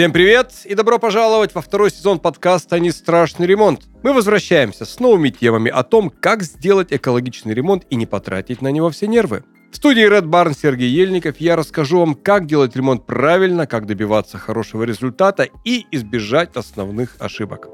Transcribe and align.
Всем 0.00 0.14
привет 0.14 0.52
и 0.64 0.74
добро 0.74 0.98
пожаловать 0.98 1.54
во 1.54 1.60
второй 1.60 1.90
сезон 1.90 2.20
подкаста 2.20 2.80
«Не 2.80 2.90
страшный 2.90 3.46
ремонт». 3.46 3.82
Мы 4.02 4.14
возвращаемся 4.14 4.86
с 4.86 4.98
новыми 4.98 5.28
темами 5.28 5.70
о 5.70 5.82
том, 5.82 6.08
как 6.08 6.42
сделать 6.42 6.90
экологичный 6.90 7.52
ремонт 7.52 7.84
и 7.90 7.96
не 7.96 8.06
потратить 8.06 8.62
на 8.62 8.68
него 8.68 8.88
все 8.88 9.06
нервы. 9.08 9.44
В 9.70 9.76
студии 9.76 10.10
Red 10.10 10.22
Barn 10.22 10.56
Сергей 10.58 10.88
Ельников 10.88 11.36
я 11.36 11.54
расскажу 11.54 11.98
вам, 11.98 12.14
как 12.14 12.46
делать 12.46 12.74
ремонт 12.74 13.04
правильно, 13.04 13.66
как 13.66 13.84
добиваться 13.84 14.38
хорошего 14.38 14.84
результата 14.84 15.46
и 15.66 15.84
избежать 15.90 16.56
основных 16.56 17.16
ошибок. 17.18 17.68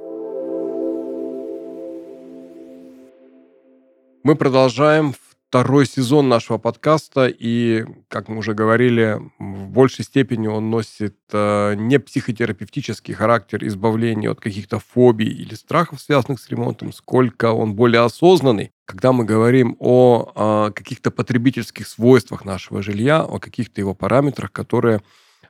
Мы 4.25 4.35
продолжаем 4.35 5.15
второй 5.57 5.87
сезон 5.87 6.29
нашего 6.29 6.59
подкаста, 6.59 7.29
и, 7.29 7.87
как 8.09 8.29
мы 8.29 8.37
уже 8.37 8.53
говорили, 8.53 9.19
в 9.39 9.69
большей 9.71 10.05
степени 10.05 10.49
он 10.49 10.69
носит 10.69 11.17
э, 11.33 11.75
не 11.77 11.99
психотерапевтический 11.99 13.15
характер 13.15 13.67
избавления 13.67 14.31
от 14.31 14.39
каких-то 14.39 14.81
фобий 14.81 15.29
или 15.29 15.55
страхов, 15.55 16.03
связанных 16.03 16.41
с 16.41 16.51
ремонтом, 16.51 16.93
сколько 16.93 17.53
он 17.53 17.73
более 17.75 18.03
осознанный, 18.03 18.71
когда 18.85 19.13
мы 19.13 19.25
говорим 19.25 19.77
о, 19.79 20.31
о 20.35 20.71
каких-то 20.73 21.11
потребительских 21.11 21.89
свойствах 21.89 22.45
нашего 22.45 22.83
жилья, 22.83 23.23
о 23.23 23.39
каких-то 23.39 23.81
его 23.81 23.95
параметрах, 23.95 24.53
которые 24.53 25.01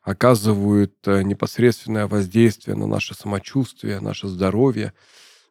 оказывают 0.05 0.95
э, 1.07 1.23
непосредственное 1.23 2.07
воздействие 2.07 2.77
на 2.77 2.87
наше 2.87 3.15
самочувствие, 3.15 3.99
наше 3.99 4.29
здоровье, 4.29 4.93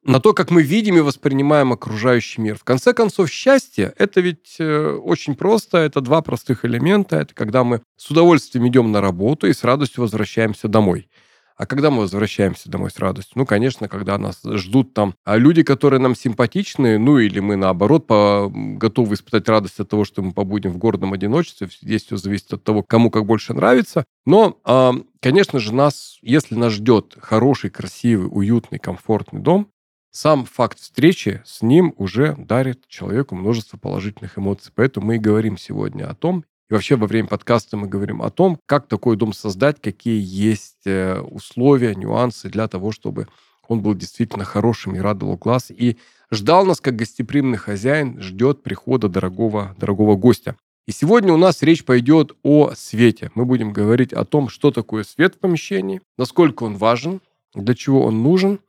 на 0.06 0.20
то, 0.20 0.34
как 0.34 0.52
мы 0.52 0.62
видим 0.62 0.98
и 0.98 1.02
воспринимаем 1.02 1.74
окружающий 1.74 2.40
мир. 2.40 2.58
В 2.58 2.64
конце 2.64 2.94
концов, 2.94 3.30
счастье– 3.30 3.94
это 3.98 4.22
ведь 4.22 4.56
э, 4.60 4.92
очень 5.04 5.36
просто, 5.36 5.80
это 5.80 6.00
два 6.00 6.22
простых 6.22 6.64
элемента. 6.64 7.18
Это 7.18 7.34
когда 7.34 7.64
мы 7.64 7.82
с 7.98 8.10
удовольствием 8.12 8.68
идем 8.68 8.92
на 8.92 9.02
работу 9.02 9.48
и 9.48 9.54
с 9.54 9.64
радостью 9.64 10.02
возвращаемся 10.02 10.68
домой. 10.68 11.10
А 11.58 11.66
когда 11.66 11.90
мы 11.90 12.02
возвращаемся 12.02 12.70
домой 12.70 12.92
с 12.92 13.00
радостью? 13.00 13.34
Ну, 13.36 13.46
конечно, 13.46 13.88
когда 13.88 14.18
нас 14.18 14.42
ждут 14.44 14.94
там 14.94 15.16
а 15.24 15.38
люди, 15.38 15.64
которые 15.64 16.02
нам 16.02 16.14
симпатичны, 16.14 17.00
ну 17.00 17.18
или 17.18 17.40
мы, 17.40 17.56
наоборот, 17.56 18.08
по, 18.08 18.52
готовы 18.54 19.16
испытать 19.16 19.48
радость 19.48 19.80
от 19.80 19.90
того, 19.90 20.04
что 20.04 20.22
мы 20.22 20.34
побудем 20.34 20.72
в 20.72 20.78
гордом 20.78 21.14
одиночестве. 21.14 21.70
Здесь 21.82 22.04
все 22.04 22.18
зависит 22.18 22.54
от 22.54 22.64
того, 22.64 22.84
кому 22.84 23.10
как 23.10 23.26
больше 23.26 23.54
нравится. 23.54 24.04
Но, 24.26 24.60
э, 24.66 24.92
конечно 25.22 25.60
же, 25.60 25.74
нас, 25.74 26.18
если 26.22 26.56
нас 26.56 26.74
ждет 26.74 27.16
хороший, 27.22 27.70
красивый, 27.70 28.28
уютный, 28.30 28.78
комфортный 28.78 29.40
дом, 29.40 29.70
сам 30.16 30.46
факт 30.46 30.80
встречи 30.80 31.42
с 31.46 31.62
ним 31.62 31.94
уже 31.98 32.36
дарит 32.38 32.88
человеку 32.88 33.36
множество 33.36 33.78
положительных 33.78 34.38
эмоций. 34.38 34.72
Поэтому 34.74 35.08
мы 35.08 35.16
и 35.18 35.20
говорим 35.20 35.58
сегодня 35.58 36.10
о 36.10 36.16
том, 36.16 36.46
и 36.70 36.74
вообще 36.74 36.96
во 36.96 37.06
время 37.06 37.28
подкаста 37.28 37.76
мы 37.76 37.88
говорим 37.88 38.22
о 38.22 38.30
том, 38.30 38.58
как 38.66 38.88
такой 38.88 39.18
дом 39.18 39.34
создать, 39.34 39.82
какие 39.82 40.24
есть 40.26 40.88
э, 40.88 41.20
условия, 41.20 41.96
нюансы 41.96 42.48
для 42.48 42.70
того, 42.70 42.94
чтобы 42.94 43.28
он 43.68 43.82
был 43.82 43.94
действительно 43.94 44.46
хорошим 44.46 44.96
и 44.96 45.00
радовал 45.00 45.36
глаз, 45.36 45.70
и 45.70 45.98
ждал 46.32 46.66
нас, 46.66 46.80
как 46.80 46.96
гостеприимный 46.96 47.58
хозяин 47.58 48.22
ждет 48.22 48.64
прихода 48.64 49.10
дорогого, 49.10 49.76
дорогого 49.78 50.16
гостя. 50.16 50.56
И 50.88 50.94
сегодня 50.94 51.34
у 51.34 51.38
нас 51.38 51.62
речь 51.62 51.84
пойдет 51.84 52.32
о 52.42 52.72
свете. 52.74 53.32
Мы 53.36 53.44
будем 53.44 53.74
говорить 53.74 54.14
о 54.14 54.24
том, 54.24 54.48
что 54.48 54.72
такое 54.72 55.04
свет 55.04 55.36
в 55.36 55.40
помещении, 55.40 56.02
насколько 56.18 56.64
он 56.64 56.78
важен, 56.78 57.20
для 57.54 57.76
чего 57.76 58.06
он 58.06 58.24
нужен, 58.24 58.60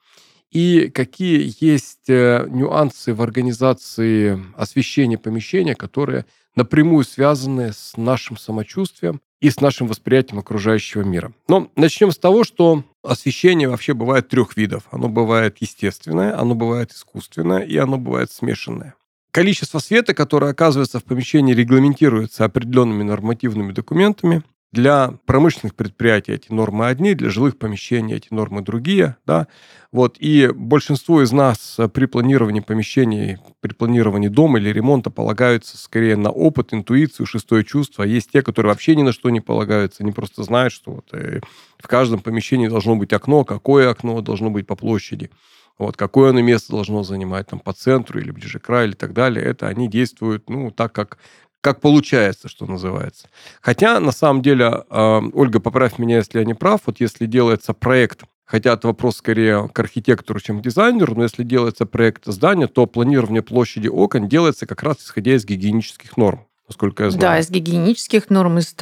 и 0.57 0.89
какие 0.89 1.55
есть 1.61 2.09
э, 2.09 2.47
нюансы 2.49 3.13
в 3.13 3.21
организации 3.21 4.43
освещения 4.57 5.19
помещения, 5.19 5.75
которые 5.75 6.25
напрямую 6.55 7.05
связаны 7.05 7.75
с 7.75 7.95
нашим 7.99 8.39
самочувствием 8.39 9.21
и 9.43 9.51
с 9.51 9.61
нашим 9.61 9.87
восприятием 9.87 10.39
окружающего 10.39 11.03
мира. 11.03 11.35
Но 11.47 11.71
начнем 11.77 12.11
с 12.11 12.17
того, 12.17 12.43
что 12.43 12.85
освещение 13.03 13.69
вообще 13.69 13.93
бывает 13.93 14.29
трех 14.29 14.57
видов. 14.57 14.85
Оно 14.91 15.11
бывает 15.11 15.59
естественное, 15.61 16.41
оно 16.41 16.55
бывает 16.55 16.91
искусственное 16.91 17.61
и 17.61 17.77
оно 17.77 17.99
бывает 17.99 18.33
смешанное. 18.33 18.95
Количество 19.33 19.79
света, 19.79 20.15
которое 20.15 20.53
оказывается 20.53 21.01
в 21.01 21.05
помещении, 21.05 21.53
регламентируется 21.53 22.47
определенными 22.47 23.03
нормативными 23.03 23.73
документами. 23.73 24.43
Для 24.73 25.15
промышленных 25.27 25.75
предприятий 25.75 26.33
эти 26.33 26.53
нормы 26.53 26.87
одни, 26.87 27.15
для 27.15 27.31
жилых 27.31 27.57
помещений 27.57 28.17
эти 28.17 28.29
нормы 28.31 28.63
другие. 28.63 29.17
Да? 29.25 29.47
Вот. 29.93 30.17
И 30.19 30.51
большинство 30.55 31.23
из 31.23 31.33
нас 31.33 31.79
при 31.95 32.07
планировании 32.07 32.61
помещений, 32.61 33.39
при 33.61 33.73
планировании 33.73 34.29
дома 34.29 34.59
или 34.59 34.71
ремонта 34.71 35.11
полагаются 35.11 35.79
скорее 35.79 36.17
на 36.17 36.31
опыт, 36.31 36.75
интуицию, 36.75 37.27
шестое 37.27 37.65
чувство. 37.65 38.05
А 38.05 38.07
есть 38.07 38.33
те, 38.33 38.43
которые 38.43 38.71
вообще 38.71 38.97
ни 38.97 39.03
на 39.03 39.13
что 39.13 39.31
не 39.31 39.41
полагаются, 39.41 40.03
они 40.03 40.13
просто 40.13 40.43
знают, 40.43 40.73
что 40.73 40.93
вот 40.93 41.09
э, 41.13 41.41
в 41.79 41.87
каждом 41.87 42.21
помещении 42.21 42.69
должно 42.69 42.97
быть 42.97 43.13
окно, 43.13 43.45
какое 43.45 43.89
окно 43.89 44.21
должно 44.21 44.51
быть 44.51 44.67
по 44.67 44.75
площади. 44.75 45.31
Вот, 45.79 45.97
какое 45.97 46.31
оно 46.31 46.41
место 46.41 46.73
должно 46.73 47.03
занимать, 47.03 47.49
там, 47.49 47.61
по 47.61 47.75
центру 47.75 48.19
или 48.19 48.31
ближе 48.31 48.59
к 48.59 48.65
краю, 48.65 48.89
или 48.89 48.95
так 48.95 49.13
далее, 49.13 49.45
это 49.45 49.69
они 49.69 49.89
действуют, 49.89 50.49
ну, 50.49 50.71
так, 50.71 50.93
как 50.93 51.19
как 51.67 51.81
получается, 51.81 52.49
что 52.49 52.65
называется. 52.65 53.29
Хотя, 53.61 53.99
на 53.99 54.13
самом 54.13 54.41
деле, 54.41 54.85
э, 54.89 55.21
Ольга, 55.33 55.59
поправь 55.59 55.99
меня, 55.99 56.19
если 56.19 56.39
я 56.39 56.45
не 56.45 56.55
прав, 56.55 56.83
вот 56.87 57.01
если 57.01 57.27
делается 57.27 57.75
проект, 57.75 58.23
хотя 58.45 58.75
это 58.75 58.87
вопрос 58.87 59.17
скорее 59.17 59.69
к 59.69 59.77
архитектору, 59.77 60.39
чем 60.39 60.61
к 60.61 60.63
дизайнеру, 60.63 61.17
но 61.17 61.25
если 61.25 61.43
делается 61.43 61.85
проект 61.85 62.25
здания, 62.27 62.69
то 62.69 62.87
планирование 62.87 63.43
площади 63.43 63.89
окон 63.89 64.29
делается 64.29 64.65
как 64.65 64.85
раз 64.85 64.99
исходя 64.99 65.35
из 65.35 65.45
гигиенических 65.45 66.17
норм 66.17 66.47
насколько 66.69 67.05
я 67.05 67.11
знаю. 67.11 67.21
Да, 67.21 67.39
из 67.39 67.51
гигиенических 67.51 68.31
норм, 68.31 68.59
из, 68.59 68.75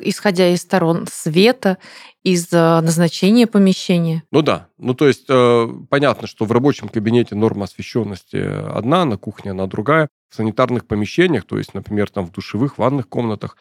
исходя 0.00 0.48
из 0.48 0.60
сторон 0.60 1.06
света, 1.10 1.78
из 2.22 2.52
э, 2.52 2.80
назначения 2.80 3.46
помещения. 3.46 4.22
Ну 4.30 4.42
да, 4.42 4.68
ну 4.78 4.94
то 4.94 5.08
есть 5.08 5.26
э, 5.28 5.68
понятно, 5.88 6.26
что 6.26 6.44
в 6.44 6.52
рабочем 6.52 6.88
кабинете 6.88 7.34
норма 7.34 7.64
освещенности 7.64 8.36
одна, 8.36 9.04
на 9.04 9.16
кухне 9.16 9.50
она 9.50 9.66
другая. 9.66 10.08
В 10.28 10.34
санитарных 10.34 10.86
помещениях, 10.86 11.44
то 11.44 11.58
есть, 11.58 11.74
например, 11.74 12.08
там 12.08 12.26
в 12.26 12.32
душевых, 12.32 12.78
ванных 12.78 13.06
комнатах, 13.08 13.58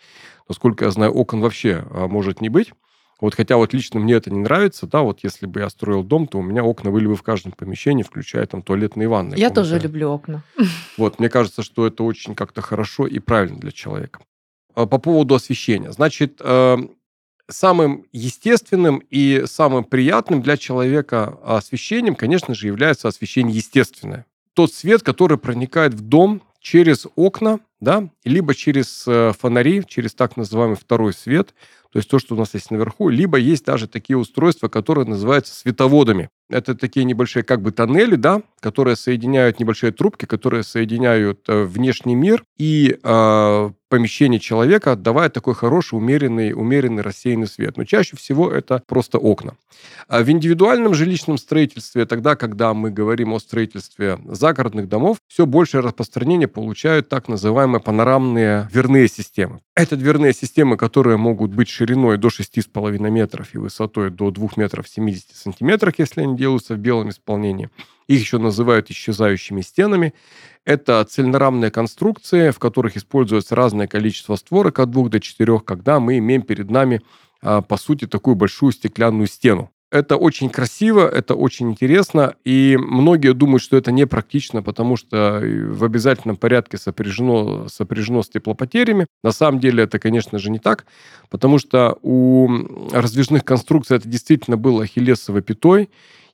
насколько 0.48 0.86
я 0.86 0.92
знаю, 0.92 1.12
окон 1.12 1.42
вообще 1.42 1.84
э, 1.90 2.08
может 2.08 2.40
не 2.40 2.50
быть. 2.50 2.72
Вот 3.22 3.36
хотя 3.36 3.56
вот 3.56 3.72
лично 3.72 4.00
мне 4.00 4.16
это 4.16 4.32
не 4.32 4.40
нравится, 4.40 4.88
да, 4.88 5.02
вот 5.04 5.20
если 5.24 5.46
бы 5.46 5.60
я 5.60 5.70
строил 5.70 6.04
дом, 6.04 6.28
то 6.28 6.40
у 6.40 6.42
меня 6.42 6.64
окна 6.64 6.90
были 6.90 7.06
бы 7.06 7.16
в 7.16 7.22
каждом 7.22 7.52
помещении, 7.52 8.02
включая 8.02 8.46
там 8.48 8.64
туалетные 8.64 9.06
и 9.06 9.08
ванные. 9.08 9.40
Я 9.40 9.50
комнаты. 9.50 9.70
тоже 9.70 9.80
люблю 9.80 10.10
окна. 10.12 10.44
Вот, 10.98 11.20
мне 11.20 11.30
кажется, 11.30 11.62
что 11.64 11.88
это 11.88 12.04
очень 12.04 12.36
как-то 12.36 12.62
хорошо 12.62 13.06
и 13.08 13.20
правильно 13.20 13.60
для 13.60 13.72
человека. 13.72 14.22
А, 14.74 14.88
по 14.88 14.98
поводу 14.98 15.36
освещения. 15.36 15.92
Значит, 15.92 16.42
э, 16.44 16.78
самым 17.48 18.06
естественным 18.12 19.04
и 19.10 19.44
самым 19.46 19.84
приятным 19.84 20.42
для 20.42 20.58
человека 20.58 21.38
освещением, 21.44 22.16
конечно 22.16 22.56
же, 22.56 22.68
является 22.68 23.08
освещение 23.08 23.56
естественное. 23.56 24.26
Тот 24.54 24.74
свет, 24.74 25.04
который 25.04 25.38
проникает 25.38 25.94
в 25.94 26.02
дом 26.02 26.42
через 26.60 27.08
окна, 27.16 27.60
да, 27.82 28.10
либо 28.24 28.56
через 28.56 29.04
э, 29.08 29.34
фонари, 29.38 29.84
через 29.86 30.14
так 30.14 30.38
называемый 30.38 30.78
второй 30.78 31.14
свет– 31.14 31.54
то 31.92 32.00
есть 32.00 32.10
то, 32.10 32.20
что 32.20 32.36
у 32.36 32.38
нас 32.38 32.54
есть 32.54 32.72
наверху, 32.72 33.10
либо 33.10 33.38
есть 33.38 33.66
даже 33.66 33.88
такие 33.88 34.18
устройства, 34.18 34.70
которые 34.70 35.06
называются 35.06 35.54
световодами. 35.54 36.30
Это 36.50 36.74
такие 36.74 37.04
небольшие 37.04 37.44
как 37.44 37.62
бы 37.62 37.72
тоннели, 37.72 38.16
да, 38.16 38.44
которые 38.62 38.96
соединяют 38.96 39.60
небольшие 39.60 39.92
трубки, 39.92 40.26
которые 40.26 40.64
соединяют 40.64 41.50
э, 41.50 41.64
внешний 41.64 42.16
мир 42.16 42.46
и 42.58 42.98
э, 43.04 43.72
помещение 43.92 44.40
человека, 44.40 44.94
отдавая 44.94 45.30
такой 45.30 45.54
хороший, 45.54 45.96
умеренный, 45.96 46.54
умеренный 46.54 47.04
рассеянный 47.04 47.46
свет. 47.46 47.76
Но 47.76 47.84
чаще 47.84 48.16
всего 48.16 48.50
это 48.50 48.82
просто 48.88 49.18
окна. 49.18 49.58
А 50.08 50.24
в 50.24 50.30
индивидуальном 50.30 50.94
жилищном 50.94 51.38
строительстве, 51.38 52.06
тогда, 52.06 52.38
когда 52.38 52.74
мы 52.74 52.90
говорим 52.90 53.34
о 53.34 53.40
строительстве 53.40 54.18
загородных 54.26 54.88
домов, 54.88 55.18
все 55.28 55.46
большее 55.46 55.82
распространение 55.82 56.48
получают 56.48 57.10
так 57.10 57.28
называемые 57.28 57.82
панорамные 57.82 58.70
дверные 58.72 59.10
системы. 59.10 59.60
Это 59.76 59.98
дверные 59.98 60.34
системы, 60.34 60.78
которые 60.78 61.18
могут 61.18 61.52
быть 61.54 61.68
шириной 61.68 62.18
до 62.18 62.30
6,5 62.30 62.98
метров 63.10 63.54
и 63.54 63.58
высотой 63.58 64.10
до 64.10 64.32
2 64.32 64.50
метров 64.56 64.88
70 64.88 65.36
сантиметров, 65.36 65.94
если 65.98 66.22
они 66.22 66.38
делаются 66.38 66.76
в 66.76 66.78
белом 66.78 67.10
исполнении. 67.10 67.70
Их 68.12 68.20
еще 68.20 68.40
называют 68.40 68.92
исчезающими 68.92 69.62
стенами. 69.62 70.14
Это 70.66 71.02
цельнорамные 71.06 71.72
конструкции, 71.72 72.50
в 72.50 72.60
которых 72.60 72.98
используется 72.98 73.56
разное 73.56 73.88
количество 73.88 74.36
створок 74.36 74.80
от 74.80 74.92
двух 74.92 75.10
до 75.10 75.22
четырех, 75.22 75.64
когда 75.64 76.02
мы 76.02 76.18
имеем 76.18 76.42
перед 76.42 76.70
нами, 76.70 77.02
а, 77.42 77.62
по 77.62 77.78
сути, 77.78 78.08
такую 78.08 78.36
большую 78.36 78.74
стеклянную 78.74 79.28
стену. 79.28 79.72
Это 79.92 80.18
очень 80.18 80.50
красиво, 80.50 81.08
это 81.08 81.36
очень 81.36 81.72
интересно, 81.72 82.36
и 82.44 82.78
многие 82.78 83.34
думают, 83.34 83.62
что 83.62 83.78
это 83.78 83.94
непрактично, 83.94 84.62
потому 84.62 84.98
что 84.98 85.42
в 85.42 85.84
обязательном 85.84 86.36
порядке 86.36 86.78
сопряжено, 86.78 87.68
сопряжено 87.70 88.24
с 88.24 88.30
теплопотерями. 88.30 89.06
На 89.24 89.32
самом 89.32 89.62
деле 89.62 89.84
это, 89.84 90.00
конечно 90.00 90.38
же, 90.38 90.50
не 90.50 90.60
так, 90.60 90.86
потому 91.30 91.60
что 91.60 91.98
у 92.02 92.50
раздвижных 92.92 93.46
конструкций 93.46 93.98
это 93.98 94.08
действительно 94.08 94.58
было 94.58 94.84
ахиллесовой 94.84 95.42
пятой, 95.42 95.90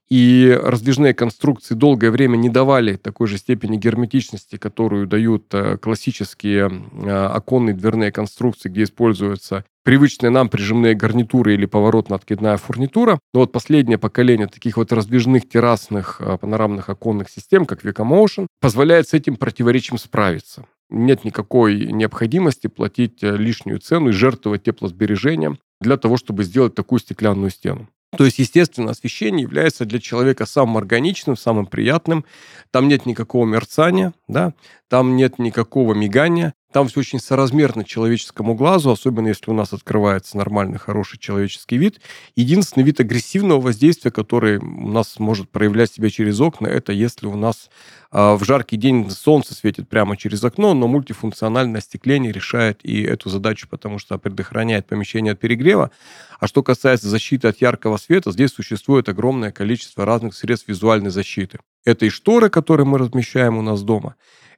и 0.09 0.57
раздвижные 0.61 1.13
конструкции 1.13 1.75
долгое 1.75 2.11
время 2.11 2.37
не 2.37 2.49
давали 2.49 2.95
такой 2.95 3.27
же 3.27 3.37
степени 3.37 3.77
герметичности, 3.77 4.57
которую 4.57 5.05
дают 5.07 5.53
э, 5.53 5.77
классические 5.77 6.71
э, 6.71 7.09
оконные 7.09 7.75
дверные 7.75 8.11
конструкции, 8.11 8.69
где 8.69 8.83
используется 8.83 9.65
привычные 9.83 10.31
нам 10.31 10.49
прижимные 10.49 10.95
гарнитуры 10.95 11.53
или 11.53 11.65
поворотно-откидная 11.65 12.57
фурнитура. 12.57 13.19
Но 13.33 13.39
вот 13.41 13.51
последнее 13.53 13.97
поколение 13.97 14.47
таких 14.47 14.75
вот 14.75 14.91
раздвижных 14.91 15.47
террасных 15.47 16.19
а, 16.19 16.37
панорамных 16.37 16.89
оконных 16.89 17.29
систем, 17.29 17.65
как 17.65 17.85
Vicomotion, 17.85 18.47
позволяет 18.59 19.07
с 19.07 19.13
этим 19.13 19.37
противоречием 19.37 19.97
справиться. 19.97 20.65
Нет 20.89 21.23
никакой 21.23 21.91
необходимости 21.93 22.67
платить 22.67 23.23
э, 23.23 23.37
лишнюю 23.37 23.79
цену 23.79 24.09
и 24.09 24.11
жертвовать 24.11 24.63
теплосбережением 24.63 25.57
для 25.79 25.95
того, 25.95 26.17
чтобы 26.17 26.43
сделать 26.43 26.75
такую 26.75 26.99
стеклянную 26.99 27.49
стену. 27.49 27.87
То 28.15 28.23
есть, 28.23 28.39
естественно, 28.39 28.91
освещение 28.91 29.43
является 29.43 29.85
для 29.85 29.99
человека 29.99 30.45
самым 30.45 30.77
органичным, 30.77 31.35
самым 31.35 31.65
приятным. 31.65 32.25
Там 32.71 32.87
нет 32.87 33.05
никакого 33.05 33.45
мерцания, 33.45 34.13
да, 34.27 34.53
там 34.87 35.17
нет 35.17 35.39
никакого 35.39 35.93
мигания, 35.93 36.53
там 36.73 36.89
все 36.89 36.99
очень 36.99 37.19
соразмерно 37.19 37.85
человеческому 37.85 38.53
глазу, 38.53 38.91
особенно 38.91 39.27
если 39.27 39.49
у 39.49 39.53
нас 39.53 39.71
открывается 39.71 40.37
нормальный, 40.37 40.77
хороший 40.77 41.17
человеческий 41.17 41.77
вид. 41.77 42.01
Единственный 42.35 42.83
вид 42.83 42.99
агрессивного 42.99 43.61
воздействия, 43.61 44.11
который 44.11 44.57
у 44.57 44.89
нас 44.89 45.17
может 45.17 45.49
проявлять 45.49 45.93
себя 45.93 46.09
через 46.09 46.41
окна, 46.41 46.67
это 46.67 46.91
если 46.91 47.25
у 47.27 47.37
нас 47.37 47.69
э, 48.11 48.35
в 48.35 48.43
жаркий 48.43 48.75
день 48.75 49.09
солнце 49.09 49.53
светит 49.53 49.87
прямо 49.87 50.17
через 50.17 50.43
окно, 50.43 50.73
но 50.73 50.87
мультифункциональное 50.87 51.79
остекление 51.79 52.33
решает 52.33 52.81
и 52.83 53.01
эту 53.01 53.29
задачу, 53.29 53.67
потому 53.69 53.97
что 53.97 54.17
предохраняет 54.17 54.87
помещение 54.87 55.33
от 55.33 55.39
перегрева. 55.39 55.91
А 56.39 56.47
что 56.47 56.63
касается 56.63 57.07
защиты 57.07 57.47
от 57.47 57.61
яркого 57.61 57.95
света, 57.95 58.31
здесь 58.31 58.51
существует 58.51 59.07
огромное 59.07 59.51
количество 59.51 60.05
разных 60.05 60.33
средств 60.33 60.67
визуальной 60.67 61.11
защиты. 61.11 61.59
Это 61.85 62.05
и 62.05 62.09
шторы, 62.09 62.49
которые 62.49 62.85
мы 62.85 62.97
размещаем 62.97 63.57
у 63.57 63.61
нас 63.61 63.81
дома, 63.81 64.15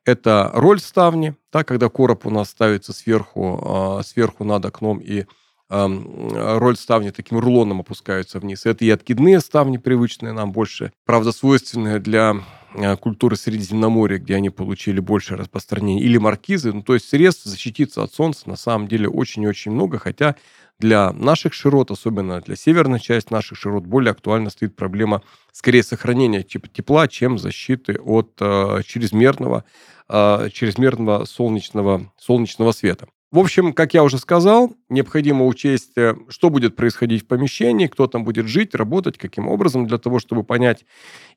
это 0.09 0.51
роль 0.53 0.79
ставни, 0.79 1.35
да, 1.51 1.63
когда 1.63 1.89
короб 1.89 2.25
у 2.25 2.29
нас 2.29 2.49
ставится 2.49 2.93
сверху, 2.93 3.99
э, 3.99 4.03
сверху 4.03 4.43
над 4.43 4.65
окном, 4.65 4.99
и 4.99 5.25
роль 5.71 6.75
ставни 6.77 7.11
таким 7.11 7.37
рулоном 7.37 7.81
опускается 7.81 8.39
вниз. 8.39 8.65
Это 8.65 8.85
и 8.85 8.89
откидные 8.89 9.39
ставни, 9.39 9.77
привычные 9.77 10.33
нам 10.33 10.51
больше, 10.51 10.91
правда, 11.05 11.31
свойственные 11.31 11.99
для 11.99 12.37
э, 12.73 12.97
культуры 12.97 13.35
Средиземноморья, 13.35 14.17
где 14.17 14.35
они 14.35 14.49
получили 14.49 14.99
больше 14.99 15.35
распространения, 15.35 16.01
или 16.01 16.17
маркизы. 16.17 16.73
Ну, 16.73 16.81
то 16.81 16.95
есть 16.95 17.07
средств 17.07 17.43
защититься 17.45 18.01
от 18.01 18.11
солнца 18.11 18.49
на 18.49 18.55
самом 18.55 18.87
деле 18.87 19.07
очень 19.07 19.43
и 19.43 19.47
очень 19.47 19.71
много, 19.71 19.99
хотя 19.99 20.35
для 20.79 21.11
наших 21.11 21.53
широт, 21.53 21.91
особенно 21.91 22.41
для 22.41 22.55
северной 22.55 22.99
части 22.99 23.33
наших 23.33 23.57
широт, 23.57 23.83
более 23.83 24.11
актуально 24.11 24.49
стоит 24.49 24.75
проблема 24.75 25.21
скорее 25.51 25.83
сохранения 25.83 26.41
тепла, 26.43 27.07
чем 27.07 27.37
защиты 27.37 27.99
от 27.99 28.31
э, 28.39 28.81
чрезмерного, 28.85 29.65
э, 30.07 30.49
чрезмерного 30.53 31.25
солнечного, 31.25 32.11
солнечного 32.17 32.71
света. 32.71 33.07
В 33.31 33.37
общем, 33.37 33.73
как 33.73 33.93
я 33.93 34.03
уже 34.03 34.17
сказал, 34.17 34.75
необходимо 34.89 35.45
учесть, 35.45 35.91
э, 35.97 36.15
что 36.29 36.49
будет 36.49 36.75
происходить 36.75 37.25
в 37.25 37.27
помещении, 37.27 37.85
кто 37.85 38.07
там 38.07 38.23
будет 38.23 38.47
жить, 38.47 38.73
работать, 38.73 39.19
каким 39.19 39.47
образом, 39.47 39.85
для 39.85 39.99
того, 39.99 40.17
чтобы 40.17 40.43
понять, 40.43 40.83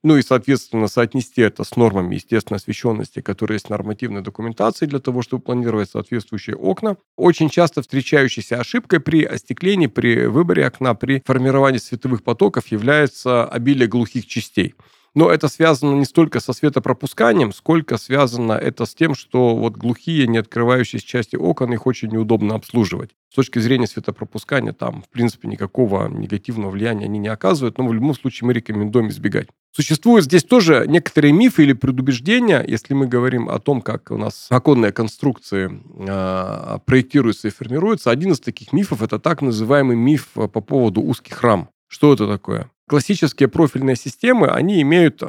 ну 0.02 0.16
и, 0.16 0.22
соответственно, 0.22 0.88
соотнести 0.88 1.42
это 1.42 1.64
с 1.64 1.76
нормами 1.76 2.14
естественной 2.14 2.56
освещенности, 2.56 3.20
которые 3.20 3.56
есть 3.56 3.66
в 3.66 3.70
нормативной 3.70 4.22
документации, 4.22 4.86
для 4.86 5.00
того, 5.00 5.20
чтобы 5.20 5.42
планировать 5.42 5.90
соответствующие 5.90 6.56
окна. 6.56 6.96
Очень 7.16 7.50
часто 7.50 7.82
встречающейся 7.82 8.58
ошибкой 8.58 9.00
при 9.00 9.24
остеклении, 9.24 9.86
при 9.86 10.24
выборе 10.24 10.66
окна, 10.66 10.94
при 10.94 11.22
формировании 11.26 11.78
световых 11.78 12.24
потоков 12.24 12.68
является 12.68 13.44
обилие 13.44 13.86
глухих 13.86 14.26
частей. 14.26 14.74
Но 15.14 15.30
это 15.30 15.48
связано 15.48 15.94
не 15.94 16.06
столько 16.06 16.40
со 16.40 16.54
светопропусканием, 16.54 17.52
сколько 17.52 17.98
связано 17.98 18.52
это 18.52 18.86
с 18.86 18.94
тем, 18.94 19.14
что 19.14 19.54
вот 19.54 19.76
глухие, 19.76 20.26
не 20.26 20.38
открывающиеся 20.38 21.06
части 21.06 21.36
окон, 21.36 21.72
их 21.74 21.86
очень 21.86 22.08
неудобно 22.08 22.54
обслуживать. 22.54 23.10
С 23.30 23.34
точки 23.34 23.58
зрения 23.58 23.86
светопропускания 23.86 24.72
там, 24.72 25.02
в 25.02 25.08
принципе, 25.08 25.48
никакого 25.48 26.08
негативного 26.08 26.70
влияния 26.70 27.04
они 27.04 27.18
не 27.18 27.28
оказывают, 27.28 27.76
но 27.76 27.86
в 27.86 27.92
любом 27.92 28.14
случае 28.14 28.46
мы 28.46 28.54
рекомендуем 28.54 29.08
избегать. 29.08 29.48
Существуют 29.74 30.24
здесь 30.24 30.44
тоже 30.44 30.86
некоторые 30.86 31.32
мифы 31.32 31.62
или 31.62 31.72
предубеждения, 31.72 32.64
если 32.66 32.94
мы 32.94 33.06
говорим 33.06 33.48
о 33.48 33.58
том, 33.58 33.80
как 33.80 34.10
у 34.10 34.16
нас 34.16 34.46
оконные 34.50 34.92
конструкции 34.92 35.80
э, 35.98 36.78
проектируются 36.84 37.48
и 37.48 37.50
формируются. 37.50 38.10
Один 38.10 38.32
из 38.32 38.40
таких 38.40 38.72
мифов– 38.72 39.02
это 39.02 39.18
так 39.18 39.42
называемый 39.42 39.96
миф 39.96 40.28
по 40.34 40.48
поводу 40.48 41.02
узких 41.02 41.40
рам. 41.42 41.68
Что 41.88 42.14
это 42.14 42.26
такое? 42.26 42.70
Классические 42.88 43.48
профильные 43.48 43.96
системы, 43.96 44.48
они 44.48 44.82
имеют 44.82 45.22
э, 45.22 45.26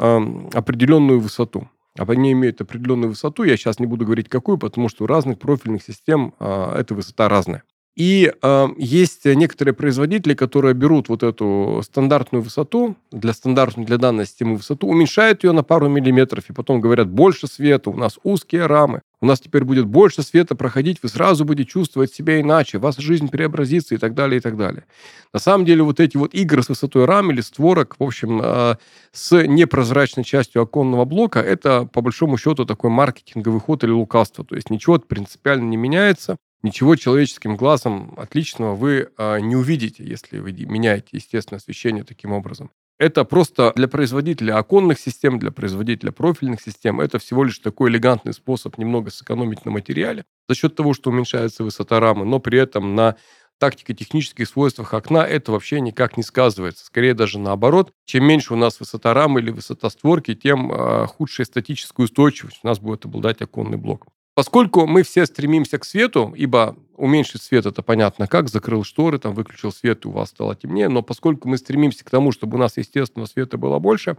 определенную 0.53 1.19
высоту. 1.19 1.69
Они 1.97 2.31
имеют 2.31 2.59
определенную 2.59 3.09
высоту, 3.09 3.43
я 3.43 3.55
сейчас 3.55 3.79
не 3.79 3.85
буду 3.85 4.05
говорить 4.05 4.27
какую, 4.27 4.57
потому 4.57 4.89
что 4.89 5.03
у 5.03 5.07
разных 5.07 5.37
профильных 5.37 5.83
систем 5.83 6.33
э, 6.39 6.75
эта 6.79 6.95
высота 6.95 7.29
разная. 7.29 7.63
И 7.95 8.33
э, 8.41 8.67
есть 8.77 9.25
некоторые 9.25 9.75
производители, 9.75 10.33
которые 10.33 10.73
берут 10.73 11.09
вот 11.09 11.21
эту 11.21 11.81
стандартную 11.83 12.41
высоту, 12.41 12.95
для 13.11 13.33
стандартной, 13.33 13.85
для 13.85 13.97
данной 13.97 14.25
системы 14.25 14.55
высоту, 14.55 14.87
уменьшают 14.87 15.43
ее 15.43 15.51
на 15.51 15.63
пару 15.63 15.87
миллиметров, 15.87 16.45
и 16.49 16.53
потом 16.53 16.81
говорят, 16.81 17.07
больше 17.07 17.45
света, 17.45 17.91
у 17.91 17.95
нас 17.95 18.17
узкие 18.23 18.65
рамы, 18.65 19.01
у 19.23 19.25
нас 19.25 19.39
теперь 19.39 19.63
будет 19.63 19.85
больше 19.85 20.21
света 20.21 20.53
проходить, 20.53 21.01
вы 21.01 21.07
сразу 21.07 21.45
будете 21.45 21.69
чувствовать 21.69 22.13
себя 22.13 22.41
иначе, 22.41 22.77
ваша 22.77 23.01
жизнь 23.01 23.29
преобразится 23.29 23.95
и 23.95 23.97
так 23.97 24.15
далее, 24.15 24.39
и 24.39 24.41
так 24.41 24.57
далее. 24.57 24.83
На 25.31 25.39
самом 25.39 25.63
деле 25.63 25.81
вот 25.81 26.01
эти 26.01 26.17
вот 26.17 26.33
игры 26.33 26.61
с 26.61 26.67
высотой 26.67 27.05
рам 27.05 27.31
или 27.31 27.39
створок, 27.39 27.95
в 27.97 28.03
общем, 28.03 28.41
э, 28.43 28.75
с 29.13 29.41
непрозрачной 29.47 30.25
частью 30.25 30.61
оконного 30.61 31.05
блока, 31.05 31.39
это 31.39 31.85
по 31.85 32.01
большому 32.01 32.37
счету 32.37 32.65
такой 32.65 32.89
маркетинговый 32.89 33.61
ход 33.61 33.85
или 33.85 33.91
лукавство, 33.91 34.43
то 34.43 34.55
есть 34.55 34.69
ничего 34.69 34.99
принципиально 34.99 35.69
не 35.69 35.77
меняется, 35.77 36.35
ничего 36.61 36.97
человеческим 36.97 37.55
глазом 37.55 38.15
отличного 38.17 38.75
вы 38.75 39.09
э, 39.17 39.39
не 39.39 39.55
увидите, 39.55 40.03
если 40.03 40.39
вы 40.39 40.51
меняете 40.51 41.07
естественное 41.13 41.59
освещение 41.59 42.03
таким 42.03 42.33
образом. 42.33 42.71
Это 43.03 43.25
просто 43.25 43.73
для 43.75 43.89
производителя 43.89 44.57
оконных 44.57 44.97
систем, 44.97 45.37
для 45.37 45.51
производителя 45.51 46.13
профильных 46.13 46.61
систем, 46.61 47.01
это 47.01 47.19
всего 47.19 47.43
лишь 47.43 47.59
такой 47.59 47.89
элегантный 47.89 48.31
способ 48.31 48.77
немного 48.77 49.11
сэкономить 49.11 49.65
на 49.65 49.71
материале 49.71 50.23
за 50.47 50.55
счет 50.55 50.73
того, 50.75 50.93
что 50.93 51.09
уменьшается 51.09 51.65
высота 51.65 51.99
рамы, 51.99 52.23
но 52.23 52.39
при 52.39 52.59
этом 52.59 52.95
на 52.95 53.17
тактико-технических 53.59 54.47
свойствах 54.47 54.93
окна 54.93 55.27
это 55.27 55.51
вообще 55.51 55.81
никак 55.81 56.15
не 56.15 56.23
сказывается. 56.23 56.85
Скорее 56.85 57.13
даже 57.13 57.39
наоборот. 57.39 57.91
Чем 58.05 58.23
меньше 58.23 58.53
у 58.53 58.57
нас 58.57 58.79
высота 58.79 59.13
рамы 59.13 59.41
или 59.41 59.51
высота 59.51 59.89
створки, 59.89 60.33
тем 60.33 60.71
э, 60.71 61.05
худшая 61.07 61.45
статическая 61.45 62.05
устойчивость 62.05 62.61
у 62.63 62.67
нас 62.67 62.79
будет 62.79 63.03
обладать 63.03 63.41
оконный 63.41 63.77
блок. 63.77 64.07
Поскольку 64.35 64.87
мы 64.87 65.03
все 65.03 65.25
стремимся 65.27 65.77
к 65.77 65.85
свету, 65.85 66.33
ибо 66.35 66.75
уменьшить 66.95 67.43
свет 67.43 67.67
это 67.67 67.83
понятно 67.83 68.27
как, 68.27 68.49
закрыл 68.49 68.83
шторы, 68.83 69.19
там 69.19 69.33
выключил 69.35 69.71
свет, 69.71 70.05
и 70.05 70.07
у 70.07 70.11
вас 70.11 70.29
стало 70.29 70.55
темнее, 70.55 70.89
но 70.89 71.03
поскольку 71.03 71.47
мы 71.47 71.57
стремимся 71.57 72.03
к 72.03 72.09
тому, 72.09 72.31
чтобы 72.31 72.55
у 72.57 72.59
нас 72.59 72.77
естественного 72.77 73.27
света 73.27 73.57
было 73.57 73.77
больше, 73.77 74.17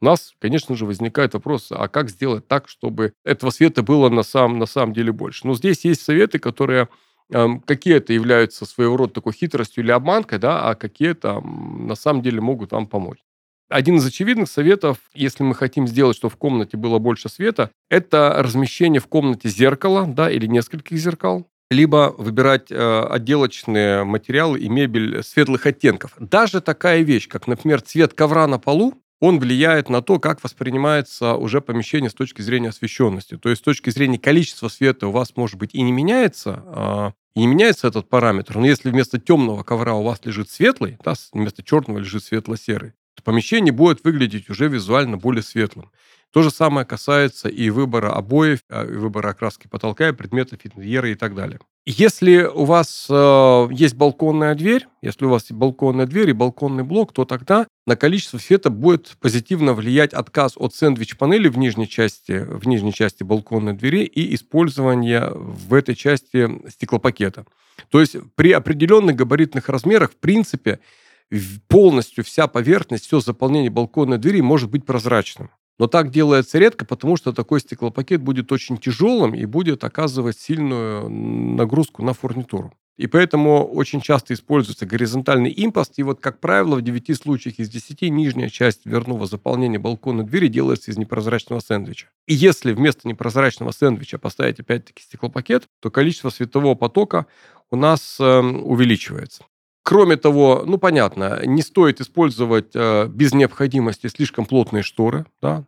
у 0.00 0.04
нас, 0.04 0.34
конечно 0.38 0.76
же, 0.76 0.86
возникает 0.86 1.34
вопрос, 1.34 1.68
а 1.70 1.88
как 1.88 2.10
сделать 2.10 2.46
так, 2.46 2.68
чтобы 2.68 3.14
этого 3.24 3.50
света 3.50 3.82
было 3.82 4.08
на 4.08 4.22
самом, 4.22 4.58
на 4.58 4.66
самом 4.66 4.92
деле 4.92 5.10
больше? 5.10 5.46
Но 5.46 5.54
здесь 5.54 5.84
есть 5.84 6.02
советы, 6.02 6.38
которые 6.38 6.88
эм, 7.32 7.60
какие-то 7.60 8.12
являются 8.12 8.66
своего 8.66 8.96
рода 8.96 9.14
такой 9.14 9.32
хитростью 9.32 9.82
или 9.82 9.90
обманкой, 9.90 10.38
да, 10.38 10.68
а 10.68 10.74
какие-то 10.76 11.40
на 11.40 11.94
самом 11.96 12.22
деле 12.22 12.40
могут 12.40 12.70
вам 12.72 12.86
помочь. 12.86 13.25
Один 13.68 13.96
из 13.96 14.06
очевидных 14.06 14.48
советов, 14.48 14.98
если 15.12 15.42
мы 15.42 15.54
хотим 15.54 15.88
сделать, 15.88 16.16
чтобы 16.16 16.32
в 16.32 16.36
комнате 16.36 16.76
было 16.76 16.98
больше 16.98 17.28
света, 17.28 17.70
это 17.90 18.36
размещение 18.38 19.00
в 19.00 19.08
комнате 19.08 19.48
зеркала, 19.48 20.06
да, 20.06 20.30
или 20.30 20.46
нескольких 20.46 20.96
зеркал, 20.98 21.48
либо 21.70 22.14
выбирать 22.16 22.70
э, 22.70 23.00
отделочные 23.10 24.04
материалы 24.04 24.60
и 24.60 24.68
мебель 24.68 25.20
светлых 25.24 25.66
оттенков. 25.66 26.12
Даже 26.20 26.60
такая 26.60 27.02
вещь, 27.02 27.26
как, 27.26 27.48
например, 27.48 27.80
цвет 27.80 28.14
ковра 28.14 28.46
на 28.46 28.60
полу, 28.60 28.94
он 29.20 29.40
влияет 29.40 29.88
на 29.88 30.00
то, 30.00 30.20
как 30.20 30.44
воспринимается 30.44 31.34
уже 31.34 31.60
помещение 31.60 32.10
с 32.10 32.14
точки 32.14 32.42
зрения 32.42 32.68
освещенности. 32.68 33.36
То 33.36 33.48
есть 33.48 33.62
с 33.62 33.64
точки 33.64 33.90
зрения 33.90 34.18
количества 34.18 34.68
света 34.68 35.08
у 35.08 35.10
вас, 35.10 35.32
может 35.36 35.56
быть, 35.56 35.74
и 35.74 35.82
не 35.82 35.90
меняется, 35.90 36.62
э, 36.66 37.10
и 37.34 37.40
не 37.40 37.48
меняется 37.48 37.88
этот 37.88 38.08
параметр, 38.08 38.58
но 38.58 38.66
если 38.66 38.90
вместо 38.90 39.18
темного 39.18 39.64
ковра 39.64 39.94
у 39.94 40.04
вас 40.04 40.20
лежит 40.24 40.50
светлый, 40.50 40.98
да, 41.04 41.14
вместо 41.32 41.64
черного 41.64 41.98
лежит 41.98 42.22
светло-серый, 42.22 42.92
помещение 43.26 43.72
будет 43.72 44.04
выглядеть 44.04 44.48
уже 44.48 44.68
визуально 44.68 45.16
более 45.16 45.42
светлым. 45.42 45.90
То 46.32 46.42
же 46.42 46.50
самое 46.50 46.86
касается 46.86 47.48
и 47.48 47.70
выбора 47.70 48.12
обоев, 48.12 48.60
а, 48.70 48.84
и 48.84 48.92
выбора 48.92 49.30
окраски 49.30 49.66
потолка, 49.66 50.08
и 50.08 50.12
предметов 50.12 50.60
интерьера 50.62 51.10
и 51.10 51.16
так 51.16 51.34
далее. 51.34 51.58
Если 51.86 52.42
у 52.42 52.64
вас 52.64 53.06
э, 53.10 53.68
есть 53.72 53.96
балконная 53.96 54.54
дверь, 54.54 54.86
если 55.02 55.24
у 55.24 55.30
вас 55.30 55.42
есть 55.42 55.52
балконная 55.52 56.06
дверь 56.06 56.30
и 56.30 56.34
балконный 56.34 56.84
блок, 56.84 57.12
то 57.12 57.24
тогда 57.24 57.66
на 57.84 57.96
количество 57.96 58.38
света 58.38 58.70
будет 58.70 59.16
позитивно 59.20 59.72
влиять 59.72 60.12
отказ 60.12 60.52
от 60.56 60.74
сэндвич-панели 60.74 61.48
в 61.48 61.58
нижней 61.58 61.88
части, 61.88 62.44
в 62.48 62.68
нижней 62.68 62.92
части 62.92 63.24
балконной 63.24 63.72
двери 63.72 64.04
и 64.04 64.34
использование 64.36 65.30
в 65.34 65.74
этой 65.74 65.96
части 65.96 66.48
стеклопакета. 66.68 67.44
То 67.90 68.00
есть 68.00 68.16
при 68.36 68.52
определенных 68.52 69.16
габаритных 69.16 69.68
размерах, 69.68 70.12
в 70.12 70.16
принципе, 70.16 70.78
полностью 71.68 72.24
вся 72.24 72.46
поверхность, 72.46 73.06
все 73.06 73.20
заполнение 73.20 73.70
балконной 73.70 74.18
двери 74.18 74.40
может 74.40 74.70
быть 74.70 74.84
прозрачным. 74.84 75.50
Но 75.78 75.86
так 75.88 76.10
делается 76.10 76.58
редко, 76.58 76.86
потому 76.86 77.16
что 77.16 77.32
такой 77.32 77.60
стеклопакет 77.60 78.22
будет 78.22 78.50
очень 78.50 78.78
тяжелым 78.78 79.34
и 79.34 79.44
будет 79.44 79.84
оказывать 79.84 80.38
сильную 80.38 81.10
нагрузку 81.10 82.02
на 82.02 82.14
фурнитуру. 82.14 82.72
И 82.96 83.06
поэтому 83.08 83.66
очень 83.66 84.00
часто 84.00 84.32
используется 84.32 84.86
горизонтальный 84.86 85.52
импост. 85.54 85.98
И 85.98 86.02
вот, 86.02 86.20
как 86.20 86.40
правило, 86.40 86.76
в 86.76 86.82
9 86.82 87.14
случаях 87.14 87.58
из 87.58 87.68
10 87.68 88.02
нижняя 88.02 88.48
часть 88.48 88.84
дверного 88.84 89.26
заполнения 89.26 89.78
балкона 89.78 90.24
двери 90.24 90.48
делается 90.48 90.90
из 90.90 90.96
непрозрачного 90.96 91.60
сэндвича. 91.60 92.08
И 92.26 92.34
если 92.34 92.72
вместо 92.72 93.06
непрозрачного 93.06 93.72
сэндвича 93.72 94.18
поставить 94.18 94.60
опять-таки 94.60 95.02
стеклопакет, 95.02 95.68
то 95.80 95.90
количество 95.90 96.30
светового 96.30 96.74
потока 96.74 97.26
у 97.70 97.76
нас 97.76 98.16
э, 98.18 98.40
увеличивается. 98.40 99.44
Кроме 99.88 100.16
того, 100.16 100.64
ну 100.66 100.78
понятно, 100.78 101.46
не 101.46 101.62
стоит 101.62 102.00
использовать 102.00 102.74
э, 102.74 103.06
без 103.06 103.32
необходимости 103.32 104.08
слишком 104.08 104.44
плотные 104.44 104.82
шторы, 104.82 105.26
да, 105.40 105.64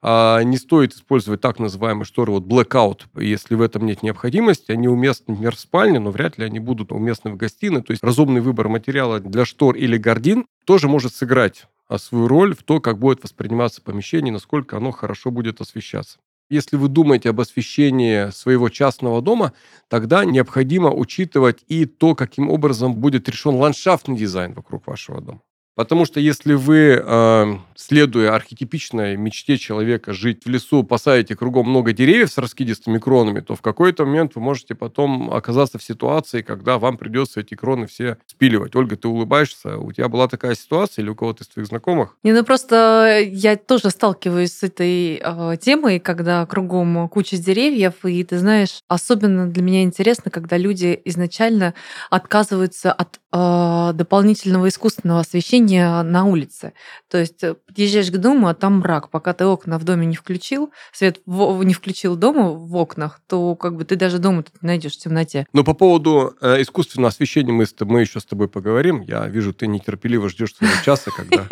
а 0.00 0.40
не 0.40 0.56
стоит 0.56 0.94
использовать 0.94 1.42
так 1.42 1.58
называемые 1.58 2.06
шторы 2.06 2.32
вот 2.32 2.44
blackout, 2.44 3.02
если 3.18 3.56
в 3.56 3.60
этом 3.60 3.84
нет 3.84 4.02
необходимости. 4.02 4.72
Они 4.72 4.88
уместны, 4.88 5.32
например, 5.32 5.54
в 5.54 5.60
спальне, 5.60 5.98
но 5.98 6.10
вряд 6.10 6.38
ли 6.38 6.46
они 6.46 6.60
будут 6.60 6.92
уместны 6.92 7.30
в 7.30 7.36
гостиной. 7.36 7.82
То 7.82 7.90
есть 7.90 8.02
разумный 8.02 8.40
выбор 8.40 8.70
материала 8.70 9.20
для 9.20 9.44
штор 9.44 9.76
или 9.76 9.98
гардин 9.98 10.46
тоже 10.64 10.88
может 10.88 11.14
сыграть 11.14 11.66
а, 11.88 11.98
свою 11.98 12.26
роль 12.26 12.56
в 12.56 12.62
то, 12.62 12.80
как 12.80 12.98
будет 12.98 13.22
восприниматься 13.22 13.82
помещение, 13.82 14.32
насколько 14.32 14.78
оно 14.78 14.92
хорошо 14.92 15.30
будет 15.30 15.60
освещаться. 15.60 16.18
Если 16.50 16.76
вы 16.76 16.88
думаете 16.88 17.30
об 17.30 17.40
освещении 17.40 18.30
своего 18.30 18.70
частного 18.70 19.20
дома, 19.20 19.52
тогда 19.88 20.24
необходимо 20.24 20.90
учитывать 20.90 21.62
и 21.68 21.84
то, 21.84 22.14
каким 22.14 22.48
образом 22.48 22.94
будет 22.94 23.28
решен 23.28 23.56
ландшафтный 23.56 24.16
дизайн 24.16 24.54
вокруг 24.54 24.86
вашего 24.86 25.20
дома. 25.20 25.42
Потому 25.78 26.06
что 26.06 26.18
если 26.18 26.54
вы, 26.54 27.00
э, 27.00 27.56
следуя 27.76 28.34
архетипичной 28.34 29.16
мечте 29.16 29.56
человека 29.58 30.12
жить 30.12 30.44
в 30.44 30.48
лесу, 30.48 30.82
посадите 30.82 31.36
кругом 31.36 31.70
много 31.70 31.92
деревьев 31.92 32.32
с 32.32 32.38
раскидистыми 32.38 32.98
кронами, 32.98 33.38
то 33.38 33.54
в 33.54 33.62
какой-то 33.62 34.04
момент 34.04 34.32
вы 34.34 34.40
можете 34.40 34.74
потом 34.74 35.32
оказаться 35.32 35.78
в 35.78 35.84
ситуации, 35.84 36.42
когда 36.42 36.80
вам 36.80 36.96
придется 36.96 37.38
эти 37.38 37.54
кроны 37.54 37.86
все 37.86 38.18
спиливать. 38.26 38.74
Ольга, 38.74 38.96
ты 38.96 39.06
улыбаешься? 39.06 39.78
У 39.78 39.92
тебя 39.92 40.08
была 40.08 40.26
такая 40.26 40.56
ситуация 40.56 41.04
или 41.04 41.10
у 41.10 41.14
кого-то 41.14 41.44
из 41.44 41.46
твоих 41.46 41.68
знакомых? 41.68 42.16
Не, 42.24 42.32
ну 42.32 42.42
просто 42.42 43.20
я 43.24 43.54
тоже 43.54 43.90
сталкиваюсь 43.90 44.54
с 44.54 44.64
этой 44.64 45.22
э, 45.22 45.56
темой, 45.60 46.00
когда 46.00 46.44
кругом 46.46 47.08
куча 47.08 47.36
деревьев, 47.36 48.04
и 48.04 48.24
ты 48.24 48.38
знаешь, 48.38 48.80
особенно 48.88 49.46
для 49.46 49.62
меня 49.62 49.84
интересно, 49.84 50.32
когда 50.32 50.56
люди 50.56 51.00
изначально 51.04 51.74
отказываются 52.10 52.90
от 52.90 53.20
э, 53.32 53.92
дополнительного 53.94 54.66
искусственного 54.66 55.20
освещения 55.20 55.67
освещение 55.68 56.02
на 56.02 56.24
улице. 56.24 56.72
То 57.08 57.18
есть 57.18 57.42
э, 57.42 57.54
подъезжаешь 57.54 58.10
к 58.10 58.16
дому, 58.16 58.48
а 58.48 58.54
там 58.54 58.78
мрак. 58.78 59.10
Пока 59.10 59.32
ты 59.32 59.44
окна 59.44 59.78
в 59.78 59.84
доме 59.84 60.06
не 60.06 60.16
включил, 60.16 60.70
свет 60.92 61.20
в, 61.26 61.62
не 61.62 61.74
включил 61.74 62.16
дома 62.16 62.50
в 62.50 62.74
окнах, 62.76 63.20
то 63.26 63.54
как 63.56 63.76
бы 63.76 63.84
ты 63.84 63.96
даже 63.96 64.18
дома 64.18 64.44
не 64.60 64.66
найдешь 64.66 64.94
в 64.94 64.98
темноте. 64.98 65.46
Но 65.52 65.64
по 65.64 65.74
поводу 65.74 66.34
э, 66.40 66.62
искусственного 66.62 67.08
освещения 67.08 67.52
мы, 67.52 67.66
мы 67.80 68.00
еще 68.00 68.20
с 68.20 68.24
тобой 68.24 68.48
поговорим. 68.48 69.02
Я 69.02 69.26
вижу, 69.26 69.52
ты 69.52 69.66
нетерпеливо 69.66 70.28
ждешь 70.28 70.54
своего 70.54 70.74
часа, 70.84 71.10
когда 71.10 71.46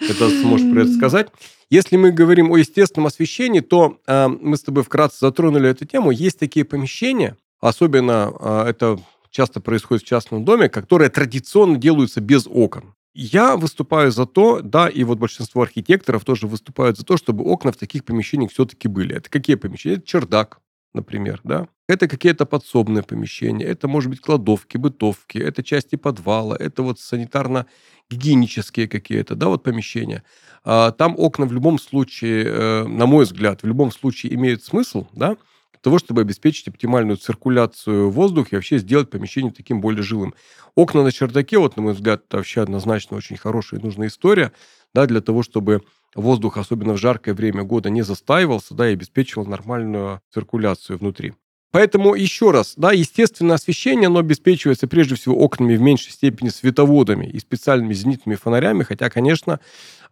это 0.00 0.30
сможешь 0.30 0.70
предсказать. 0.72 1.28
Если 1.68 1.96
мы 1.96 2.10
говорим 2.10 2.50
о 2.50 2.56
естественном 2.56 3.06
освещении, 3.06 3.60
то 3.60 3.98
э, 4.06 4.28
мы 4.28 4.56
с 4.56 4.62
тобой 4.62 4.82
вкратце 4.82 5.18
затронули 5.20 5.68
эту 5.68 5.84
тему. 5.84 6.10
Есть 6.10 6.38
такие 6.38 6.64
помещения, 6.64 7.36
особенно 7.60 8.32
э, 8.40 8.64
это 8.70 8.98
часто 9.30 9.60
происходит 9.60 10.04
в 10.04 10.08
частном 10.08 10.44
доме, 10.44 10.68
которые 10.68 11.08
традиционно 11.10 11.76
делаются 11.76 12.20
без 12.20 12.46
окон. 12.48 12.94
Я 13.14 13.56
выступаю 13.56 14.12
за 14.12 14.24
то, 14.26 14.60
да, 14.62 14.88
и 14.88 15.02
вот 15.02 15.18
большинство 15.18 15.62
архитекторов 15.62 16.24
тоже 16.24 16.46
выступают 16.46 16.96
за 16.96 17.04
то, 17.04 17.16
чтобы 17.16 17.44
окна 17.44 17.72
в 17.72 17.76
таких 17.76 18.04
помещениях 18.04 18.52
все-таки 18.52 18.86
были. 18.88 19.16
Это 19.16 19.28
какие 19.28 19.56
помещения? 19.56 19.96
Это 19.96 20.06
чердак, 20.06 20.60
например, 20.94 21.40
да. 21.42 21.66
Это 21.88 22.06
какие-то 22.06 22.46
подсобные 22.46 23.02
помещения, 23.02 23.64
это, 23.64 23.88
может 23.88 24.10
быть, 24.10 24.20
кладовки, 24.20 24.76
бытовки, 24.76 25.38
это 25.38 25.64
части 25.64 25.96
подвала, 25.96 26.56
это 26.56 26.84
вот 26.84 27.00
санитарно-гигиенические 27.00 28.86
какие-то, 28.86 29.34
да, 29.34 29.48
вот 29.48 29.64
помещения. 29.64 30.22
А, 30.62 30.92
там 30.92 31.16
окна 31.18 31.46
в 31.46 31.52
любом 31.52 31.80
случае, 31.80 32.44
э, 32.46 32.84
на 32.86 33.06
мой 33.06 33.24
взгляд, 33.24 33.64
в 33.64 33.66
любом 33.66 33.90
случае 33.90 34.34
имеют 34.34 34.62
смысл, 34.62 35.08
да, 35.12 35.36
того, 35.82 35.98
чтобы 35.98 36.20
обеспечить 36.22 36.68
оптимальную 36.68 37.16
циркуляцию 37.16 38.10
воздуха 38.10 38.50
и 38.52 38.54
вообще 38.56 38.78
сделать 38.78 39.10
помещение 39.10 39.52
таким 39.52 39.80
более 39.80 40.02
жилым. 40.02 40.34
Окна 40.74 41.02
на 41.02 41.12
чердаке, 41.12 41.58
вот, 41.58 41.76
на 41.76 41.82
мой 41.82 41.94
взгляд, 41.94 42.24
это 42.26 42.38
вообще 42.38 42.62
однозначно 42.62 43.16
очень 43.16 43.36
хорошая 43.36 43.80
и 43.80 43.82
нужная 43.82 44.08
история, 44.08 44.52
да, 44.94 45.06
для 45.06 45.20
того, 45.20 45.42
чтобы 45.42 45.82
воздух, 46.14 46.56
особенно 46.56 46.94
в 46.94 46.98
жаркое 46.98 47.34
время 47.34 47.62
года, 47.62 47.90
не 47.90 48.02
застаивался, 48.02 48.74
да, 48.74 48.88
и 48.88 48.92
обеспечивал 48.92 49.46
нормальную 49.46 50.20
циркуляцию 50.32 50.98
внутри. 50.98 51.34
Поэтому 51.72 52.14
еще 52.14 52.50
раз, 52.50 52.74
да, 52.76 52.90
естественное 52.90 53.54
освещение, 53.54 54.08
оно 54.08 54.18
обеспечивается 54.18 54.88
прежде 54.88 55.14
всего 55.14 55.36
окнами 55.36 55.76
в 55.76 55.80
меньшей 55.80 56.10
степени 56.10 56.48
световодами 56.48 57.26
и 57.26 57.38
специальными 57.38 57.94
зенитными 57.94 58.34
фонарями, 58.34 58.82
хотя, 58.82 59.08
конечно, 59.08 59.60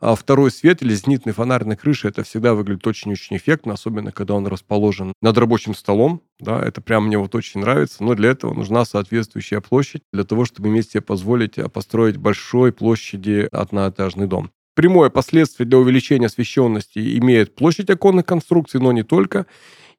а, 0.00 0.14
второй 0.14 0.52
свет 0.52 0.82
или 0.82 0.94
зенитный 0.94 1.32
фонарь 1.32 1.64
на 1.64 1.76
крыше, 1.76 2.08
это 2.08 2.22
всегда 2.22 2.54
выглядит 2.54 2.86
очень-очень 2.86 3.36
эффектно, 3.36 3.72
особенно 3.72 4.12
когда 4.12 4.34
он 4.34 4.46
расположен 4.46 5.12
над 5.20 5.36
рабочим 5.36 5.74
столом, 5.74 6.22
да, 6.38 6.62
это 6.62 6.80
прям 6.80 7.06
мне 7.06 7.18
вот 7.18 7.34
очень 7.34 7.60
нравится, 7.60 8.04
но 8.04 8.14
для 8.14 8.30
этого 8.30 8.54
нужна 8.54 8.84
соответствующая 8.84 9.60
площадь, 9.60 10.02
для 10.12 10.22
того, 10.22 10.44
чтобы 10.44 10.68
иметь 10.68 10.92
себе 10.92 11.00
позволить 11.00 11.58
а, 11.58 11.68
построить 11.68 12.16
большой 12.16 12.72
площади 12.72 13.48
одноэтажный 13.50 14.28
дом. 14.28 14.52
Прямое 14.78 15.10
последствие 15.10 15.66
для 15.66 15.78
увеличения 15.78 16.26
освещенности 16.26 17.18
имеет 17.18 17.56
площадь 17.56 17.90
оконных 17.90 18.26
конструкций, 18.26 18.78
но 18.78 18.92
не 18.92 19.02
только 19.02 19.46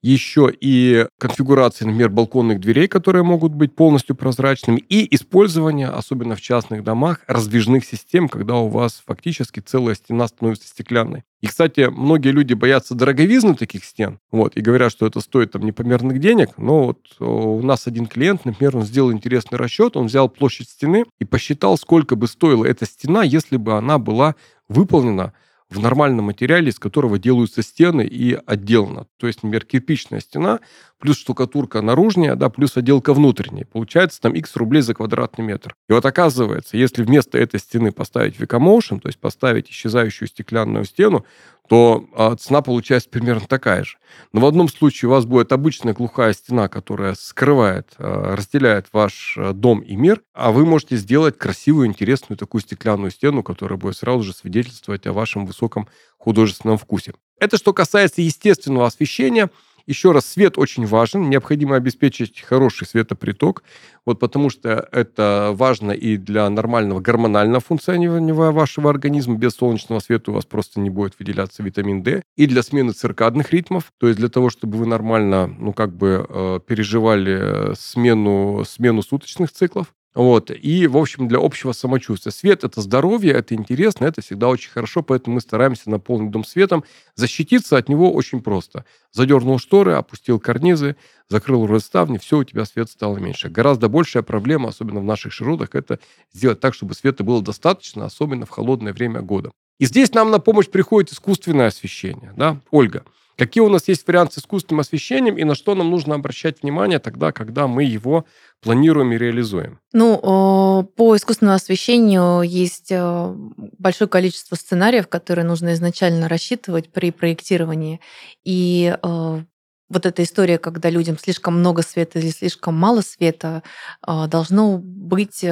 еще 0.02 0.52
и 0.60 1.08
конфигурации, 1.18 1.86
например, 1.86 2.10
балконных 2.10 2.60
дверей, 2.60 2.88
которые 2.88 3.24
могут 3.24 3.54
быть 3.54 3.76
полностью 3.76 4.16
прозрачными, 4.16 4.78
и 4.78 5.14
использование, 5.16 5.88
особенно 5.88 6.36
в 6.36 6.42
частных 6.42 6.84
домах, 6.84 7.22
раздвижных 7.28 7.86
систем, 7.86 8.30
когда 8.30 8.56
у 8.56 8.70
вас 8.70 9.02
фактически 9.06 9.60
целая 9.60 9.96
стена 9.96 10.28
становится 10.28 10.68
стеклянной. 10.68 11.24
И, 11.42 11.48
кстати, 11.48 11.90
многие 11.90 12.30
люди 12.30 12.54
боятся 12.54 12.96
дороговизны 12.96 13.56
таких 13.56 13.86
стен, 13.86 14.20
вот, 14.32 14.58
и 14.58 14.62
говорят, 14.62 14.92
что 14.92 15.06
это 15.06 15.22
стоит 15.22 15.52
там 15.52 15.64
непомерных 15.64 16.20
денег, 16.20 16.50
но 16.58 16.88
вот 16.88 17.00
у 17.20 17.62
нас 17.62 17.88
один 17.88 18.08
клиент, 18.08 18.46
например, 18.46 18.78
он 18.78 18.84
сделал 18.84 19.12
интересный 19.12 19.58
расчет, 19.58 19.96
он 19.96 20.08
взял 20.08 20.30
площадь 20.30 20.70
стены 20.70 21.06
и 21.20 21.26
посчитал, 21.26 21.78
сколько 21.78 22.16
бы 22.16 22.28
стоила 22.28 22.66
эта 22.66 22.86
стена, 22.86 23.24
если 23.24 23.58
бы 23.58 23.78
она 23.78 24.00
была 24.00 24.36
выполнена 24.68 25.34
в 25.70 25.80
нормальном 25.80 26.26
материале, 26.26 26.70
из 26.70 26.80
которого 26.80 27.20
делаются 27.20 27.62
стены 27.62 28.02
и 28.02 28.34
отделано. 28.46 29.08
То 29.18 29.28
есть, 29.28 29.44
например, 29.44 29.66
кирпичная 29.66 30.20
стена, 30.20 30.60
плюс 31.00 31.18
штукатурка 31.18 31.82
наружная, 31.82 32.36
да, 32.36 32.50
плюс 32.50 32.78
отделка 32.78 33.14
внутренняя. 33.14 33.66
Получается 33.66 34.22
там 34.22 34.34
x 34.34 34.56
рублей 34.56 34.82
за 34.82 34.94
квадратный 34.94 35.46
метр. 35.46 35.76
И 35.88 35.94
вот 35.94 36.06
оказывается, 36.06 36.78
если 36.78 37.04
вместо 37.04 37.38
этой 37.38 37.60
стены 37.60 37.92
поставить 37.92 38.38
Vicomotion, 38.38 39.00
то 39.00 39.08
есть 39.08 39.20
поставить 39.20 39.70
исчезающую 39.70 40.28
стеклянную 40.28 40.86
стену, 40.86 41.26
то 41.70 42.06
а, 42.16 42.36
цена 42.36 42.62
получается 42.62 43.10
примерно 43.10 43.46
такая 43.48 43.84
же. 43.84 43.98
Но 44.34 44.42
в 44.42 44.46
одном 44.46 44.68
случае 44.68 45.08
у 45.08 45.12
вас 45.12 45.26
будет 45.26 45.52
обычная 45.52 45.94
глухая 45.94 46.34
стена, 46.34 46.68
которая 46.68 47.14
скрывает, 47.14 47.94
а, 47.98 48.36
разделяет 48.36 48.88
ваш 48.92 49.36
а, 49.38 49.54
дом 49.54 49.80
и 49.80 49.96
мир, 49.96 50.22
а 50.34 50.52
вы 50.52 50.66
можете 50.66 50.98
сделать 50.98 51.38
красивую, 51.38 51.88
интересную 51.88 52.38
такую 52.38 52.62
стеклянную 52.62 53.12
стену, 53.12 53.44
которая 53.44 53.78
будет 53.78 53.98
сразу 53.98 54.24
же 54.24 54.34
свидетельствовать 54.34 55.06
о 55.06 55.14
вашем 55.14 55.46
высоком 55.46 55.88
художественном 56.18 56.78
вкусе. 56.78 57.14
Это 57.40 57.58
что 57.58 57.72
касается 57.72 58.22
естественного 58.22 58.88
освещения– 58.88 59.50
еще 59.90 60.12
раз, 60.12 60.26
свет 60.28 60.58
очень 60.58 60.86
важен, 60.86 61.30
необходимо 61.30 61.76
обеспечить 61.76 62.42
хороший 62.42 62.86
светоприток, 62.86 63.64
вот 64.06 64.20
потому 64.20 64.52
что 64.52 64.88
это 64.92 65.50
важно 65.54 65.92
и 65.92 66.16
для 66.18 66.48
нормального 66.50 67.00
гормонального 67.00 67.60
функционирования 67.60 68.34
вашего 68.34 68.92
организма. 68.92 69.36
Без 69.36 69.54
солнечного 69.54 70.00
света 70.00 70.30
у 70.30 70.36
вас 70.36 70.46
просто 70.46 70.80
не 70.80 70.92
будет 70.92 71.18
выделяться 71.18 71.64
витамин 71.64 72.04
D. 72.04 72.22
И 72.38 72.46
для 72.46 72.62
смены 72.62 72.94
циркадных 72.94 73.52
ритмов, 73.52 73.92
то 73.98 74.08
есть 74.08 74.20
для 74.20 74.30
того, 74.30 74.52
чтобы 74.52 74.78
вы 74.78 74.86
нормально, 74.86 75.48
ну, 75.48 75.74
как 75.74 75.96
бы 75.96 76.26
э, 76.30 76.60
переживали 76.68 77.74
смену, 77.76 78.64
смену 78.66 79.02
суточных 79.02 79.52
циклов. 79.52 79.88
Вот. 80.16 80.50
И, 80.52 80.88
в 80.88 80.98
общем, 80.98 81.28
для 81.28 81.40
общего 81.40 81.72
самочувствия. 81.72 82.32
Свет– 82.32 82.64
это 82.66 82.82
здоровье, 82.82 83.32
это 83.34 83.54
интересно, 83.54 84.06
это 84.06 84.22
всегда 84.22 84.48
очень 84.48 84.72
хорошо, 84.72 85.04
поэтому 85.04 85.36
мы 85.36 85.42
стараемся 85.42 85.90
наполнить 85.90 86.32
дом 86.32 86.44
светом. 86.44 86.84
Защититься 87.16 87.78
от 87.78 87.90
него 87.90 88.12
очень 88.12 88.42
просто. 88.42 88.86
Задернул 89.12 89.60
шторы, 89.60 89.94
опустил 89.94 90.40
карнизы, 90.40 90.96
закрыл 91.30 91.68
расставни, 91.68 92.18
все, 92.18 92.40
у 92.40 92.44
тебя 92.44 92.66
свет 92.66 92.90
стало 92.90 93.18
меньше. 93.18 93.50
Гораздо 93.50 93.88
большая 93.88 94.24
проблема, 94.24 94.70
особенно 94.70 95.00
в 95.00 95.06
наших 95.06 95.32
широтах, 95.32 95.76
это 95.76 96.00
сделать 96.34 96.60
так, 96.60 96.74
чтобы 96.74 96.96
света 96.96 97.24
было 97.24 97.42
достаточно, 97.42 98.06
особенно 98.06 98.46
в 98.46 98.50
холодное 98.50 98.94
время 98.94 99.22
года. 99.22 99.52
И 99.78 99.86
здесь 99.86 100.14
нам 100.14 100.32
на 100.32 100.40
помощь 100.40 100.68
приходит 100.68 101.12
искусственное 101.12 101.68
освещение. 101.68 102.34
Да? 102.36 102.60
Ольга, 102.72 103.06
Какие 103.40 103.62
у 103.62 103.70
нас 103.70 103.88
есть 103.88 104.06
варианты 104.06 104.34
с 104.34 104.40
искусственным 104.40 104.82
освещением 104.82 105.38
и 105.38 105.46
на 105.46 105.56
что 105.56 105.74
нам 105.74 105.90
нужно 105.90 106.16
обращать 106.16 106.62
внимание 106.62 107.00
тогда, 107.00 107.32
когда 107.32 107.68
мы 107.68 107.86
его 107.86 108.26
планируем 108.62 109.14
и 109.14 109.18
реализуем? 109.18 109.80
Ну, 109.94 110.84
по 110.98 111.16
искусственному 111.16 111.56
освещению 111.56 112.42
есть 112.42 112.92
э, 112.92 113.34
большое 113.78 114.10
количество 114.10 114.56
сценариев, 114.56 115.08
которые 115.08 115.46
нужно 115.46 115.72
изначально 115.72 116.28
рассчитывать 116.28 116.92
при 116.92 117.12
проектировании. 117.12 118.02
И 118.44 118.94
э, 119.02 119.44
вот 119.90 120.06
эта 120.06 120.22
история, 120.22 120.58
когда 120.58 120.90
людям 120.90 121.18
слишком 121.18 121.58
много 121.58 121.82
света 121.82 122.20
или 122.20 122.32
слишком 122.32 122.76
мало 122.76 123.00
света, 123.00 123.64
э, 124.06 124.28
должно 124.28 124.80
быть 124.80 125.46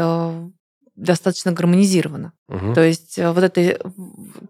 достаточно 0.98 1.54
гармонизировано. 1.54 2.34
Угу. 2.50 2.76
То 2.76 2.82
есть 2.82 3.20
э, 3.20 3.30
вот 3.30 3.44
это 3.44 3.78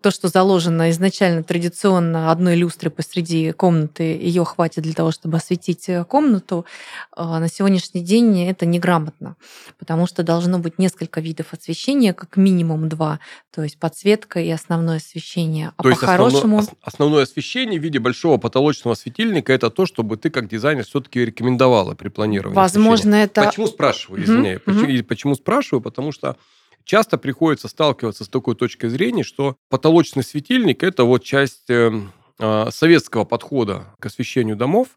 то, 0.01 0.12
что 0.12 0.27
заложено 0.27 0.92
изначально 0.92 1.42
традиционно 1.42 2.32
одной 2.32 2.56
люстры 2.56 2.92
посреди 2.92 3.51
комнаты, 3.54 4.04
ее 4.04 4.46
хватит 4.46 4.84
для 4.84 4.94
того, 4.94 5.12
чтобы 5.12 5.38
осветить 5.38 5.89
э, 5.89 6.06
комнату, 6.06 6.66
а 7.12 7.39
на 7.39 7.50
сегодняшний 7.50 8.01
день 8.01 8.48
это 8.48 8.68
неграмотно, 8.68 9.36
потому 9.80 10.06
что 10.06 10.22
должно 10.22 10.60
быть 10.60 10.77
несколько 10.77 11.22
видов 11.22 11.54
освещения, 11.54 12.13
как 12.13 12.38
минимум 12.38 12.88
два, 12.88 13.20
то 13.54 13.63
есть 13.63 13.80
подсветка 13.80 14.39
и 14.39 14.50
основное 14.51 14.98
освещение. 14.98 15.72
А 15.77 15.82
по-хорошему... 15.82 16.60
Основное, 16.60 16.68
основное 16.84 17.24
освещение 17.24 17.80
в 17.80 17.84
виде 17.84 17.98
большого 17.98 18.38
потолочного 18.38 18.94
светильника 18.94 19.54
это 19.54 19.72
то, 19.72 19.88
чтобы 19.88 20.18
ты 20.18 20.30
как 20.30 20.48
дизайнер 20.48 20.86
все-таки 20.86 21.25
рекомендовала 21.25 21.96
при 21.96 22.10
планировании. 22.10 22.56
Возможно, 22.56 23.24
освещения. 23.24 23.24
это... 23.24 23.44
Почему 23.46 23.66
спрашиваю, 23.66 24.24
извиняюсь, 24.24 24.62
угу. 24.68 24.75
почему, 24.75 25.04
почему 25.04 25.36
спрашиваю, 25.36 25.82
потому 25.82 26.12
что 26.12 26.38
часто 26.88 27.17
приходится 27.17 27.67
сталкиваться 27.67 28.24
с 28.24 28.29
такой 28.29 28.56
точкой 28.56 28.89
зрения, 28.89 29.24
что 29.24 29.58
потолочный 29.70 30.24
светильник– 30.24 30.82
это 30.84 31.03
вот 31.03 31.24
часть 31.24 31.70
э, 31.70 31.91
э, 32.39 32.65
советского 32.72 33.25
подхода 33.25 33.94
к 34.00 34.06
освещению 34.08 34.56
домов, 34.56 34.88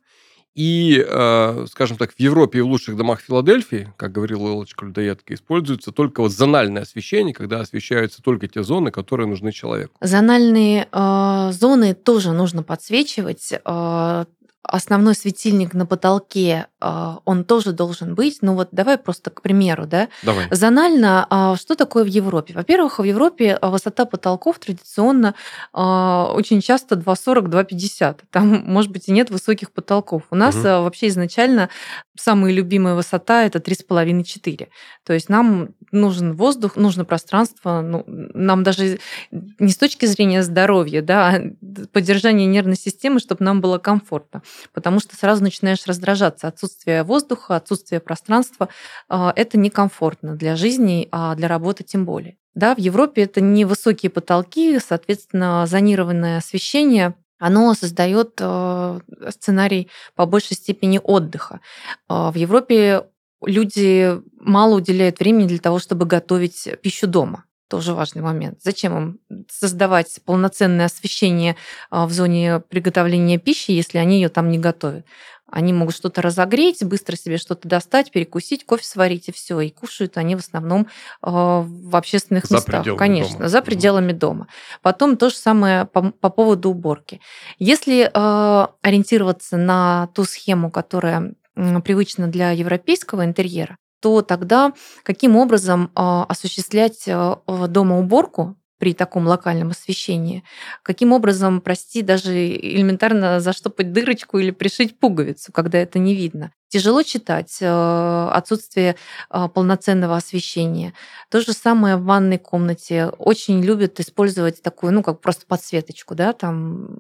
и, 0.55 1.05
э, 1.07 1.67
скажем 1.71 1.97
так, 1.97 2.13
в 2.13 2.19
Европе 2.19 2.59
и 2.59 2.63
в 2.63 2.67
лучших 2.67 2.97
домах 2.97 3.21
Филадельфии, 3.21 3.93
как 3.97 4.13
говорила 4.13 4.49
Элочка 4.49 4.85
Людоедка, 4.85 5.35
используется 5.35 5.93
только 5.93 6.23
вот 6.23 6.33
зональное 6.33 6.83
освещение, 6.83 7.33
когда 7.33 7.61
освещаются 7.61 8.21
только 8.21 8.49
те 8.49 8.63
зоны, 8.63 8.91
которые 8.91 9.29
нужны 9.29 9.53
человеку. 9.53 9.95
Зональные 10.01 10.89
э, 10.91 11.51
зоны 11.53 11.95
тоже 11.95 12.33
нужно 12.33 12.63
подсвечивать. 12.65 13.53
Э, 13.65 14.25
основной 14.63 15.15
светильник 15.15 15.75
на 15.75 15.87
потолке, 15.87 16.67
а, 16.81 17.21
он 17.25 17.45
тоже 17.45 17.73
должен 17.73 18.15
быть. 18.15 18.39
Ну 18.43 18.55
вот 18.55 18.69
давай 18.73 18.99
просто 18.99 19.31
к 19.31 19.43
примеру, 19.43 19.87
да? 19.87 20.09
Давай. 20.23 20.47
Зонально, 20.51 21.27
а, 21.31 21.57
что 21.57 21.75
такое 21.75 22.05
в 22.05 22.09
Европе? 22.09 22.55
Во-первых, 22.55 22.99
в 22.99 23.05
Европе 23.05 23.59
а, 23.61 23.71
высота 23.71 24.05
потолков 24.05 24.59
традиционно 24.59 25.35
очень 25.73 26.61
часто 26.61 26.97
2,40-2,50. 26.97 28.21
Там, 28.31 28.65
может 28.67 28.91
быть, 28.91 29.09
и 29.09 29.13
нет 29.13 29.31
высоких 29.31 29.73
потолков. 29.73 30.23
У 30.31 30.37
нас 30.37 30.55
угу. 30.57 30.65
вообще 30.65 31.09
изначально 31.09 31.71
самая 32.19 32.53
любимая 32.53 32.95
высота 32.95 33.45
это 33.45 33.59
3,5-4. 33.59 34.69
То 35.05 35.13
есть 35.13 35.29
нам 35.29 35.71
нужен 35.91 36.35
воздух, 36.35 36.77
нужно 36.77 37.05
пространство. 37.05 37.81
Ну, 37.81 38.05
нам 38.07 38.63
даже 38.63 38.99
не 39.31 39.73
с 39.73 39.77
точки 39.77 40.07
зрения 40.07 40.43
здоровья, 40.43 41.03
да, 41.03 41.29
а 41.29 41.87
поддержания 41.93 42.47
нервной 42.47 42.77
системы, 42.77 43.21
чтобы 43.21 43.45
нам 43.45 43.61
было 43.61 43.79
комфортно 43.79 44.43
потому 44.73 45.01
что 45.01 45.17
сразу 45.17 45.43
начинаешь 45.43 45.87
раздражаться. 45.87 46.49
Отсутствие 46.49 47.03
воздуха, 47.03 47.57
отсутствие 47.57 48.01
пространства 48.01 48.69
а,– 49.09 49.33
это 49.37 49.59
некомфортно 49.59 50.37
для 50.37 50.57
жизни, 50.57 51.09
а 51.13 51.35
для 51.35 51.49
работы 51.49 51.85
тем 51.85 52.05
более. 52.05 52.37
Да, 52.55 52.75
в 52.75 52.79
Европе 52.79 53.23
это 53.23 53.41
невысокие 53.41 54.11
потолки, 54.11 54.79
соответственно, 54.79 55.67
зонированное 55.67 56.39
освещение 56.39 57.15
оно 57.41 57.73
создает 57.75 58.39
а, 58.41 59.01
сценарий 59.31 59.89
по 60.15 60.27
большей 60.27 60.57
степени 60.57 61.01
отдыха. 61.03 61.61
А, 62.07 62.31
в 62.31 62.37
Европе 62.37 63.07
люди 63.43 64.21
мало 64.39 64.77
уделяют 64.77 65.19
времени 65.19 65.49
для 65.49 65.59
того, 65.59 65.79
чтобы 65.79 66.05
готовить 66.05 66.69
пищу 66.83 67.07
дома 67.07 67.45
тоже 67.71 67.95
важный 67.95 68.21
момент. 68.21 68.59
Зачем 68.61 69.19
им 69.31 69.47
создавать 69.49 70.21
полноценное 70.25 70.87
освещение 70.87 71.57
а, 71.89 72.07
в 72.07 72.13
зоне 72.13 72.61
приготовления 72.69 73.39
пищи, 73.39 73.71
если 73.71 73.99
они 73.99 74.17
ее 74.17 74.29
там 74.29 74.51
не 74.51 74.59
готовят? 74.59 75.07
Они 75.47 75.73
могут 75.73 75.95
что-то 75.95 76.21
разогреть, 76.21 76.85
быстро 76.85 77.17
себе 77.17 77.37
что-то 77.37 77.69
достать, 77.69 78.11
перекусить, 78.11 78.65
кофе 78.65 78.85
сварить 78.85 79.29
и 79.29 79.33
все. 79.33 79.61
И 79.61 79.71
кушают 79.71 80.17
они 80.17 80.35
в 80.35 80.41
основном 80.41 80.89
а, 81.23 81.61
в 81.63 81.95
общественных 81.95 82.47
за 82.47 82.57
местах. 82.57 82.85
Конечно, 82.99 83.39
дома. 83.39 83.49
за 83.49 83.63
пределами 83.63 84.13
дома. 84.13 84.49
Потом 84.83 85.17
то 85.17 85.31
же 85.31 85.37
самое 85.37 85.85
по, 85.85 86.11
по 86.11 86.29
поводу 86.29 86.71
уборки. 86.71 87.21
Если 87.59 88.11
э, 88.13 88.67
ориентироваться 88.83 89.57
на 89.57 90.09
ту 90.15 90.25
схему, 90.25 90.71
которая 90.71 91.35
привычна 91.55 92.27
для 92.29 92.51
европейского 92.51 93.25
интерьера, 93.25 93.77
то 94.01 94.23
тогда 94.23 94.73
каким 95.03 95.37
образом 95.37 95.91
а, 95.95 96.25
осуществлять 96.25 97.05
а, 97.07 97.41
дома 97.69 97.99
уборку 97.99 98.57
при 98.79 98.95
таком 98.95 99.27
локальном 99.27 99.71
освещении. 99.71 100.43
Каким 100.83 101.13
образом, 101.13 101.61
прости, 101.61 102.03
даже 102.03 102.33
элементарно 102.57 103.39
заштопать 103.39 103.93
дырочку 103.93 104.39
или 104.39 104.51
пришить 104.51 104.99
пуговицу, 104.99 105.53
когда 105.53 105.79
это 105.79 105.99
не 105.99 106.15
видно. 106.15 106.53
Тяжело 106.71 107.03
читать, 107.03 107.59
э, 107.61 108.29
отсутствие 108.33 108.95
э, 109.29 109.49
полноценного 109.53 110.17
освещения. 110.17 110.95
То 111.29 111.41
же 111.41 111.53
самое 111.53 111.97
в 111.97 112.05
ванной 112.05 112.39
комнате. 112.39 113.09
Очень 113.19 113.61
любят 113.61 113.99
использовать 113.99 114.63
такую, 114.63 114.93
ну, 114.93 115.03
как 115.03 115.21
просто 115.21 115.47
подсветочку, 115.47 116.15
да, 116.15 116.33
там. 116.33 116.97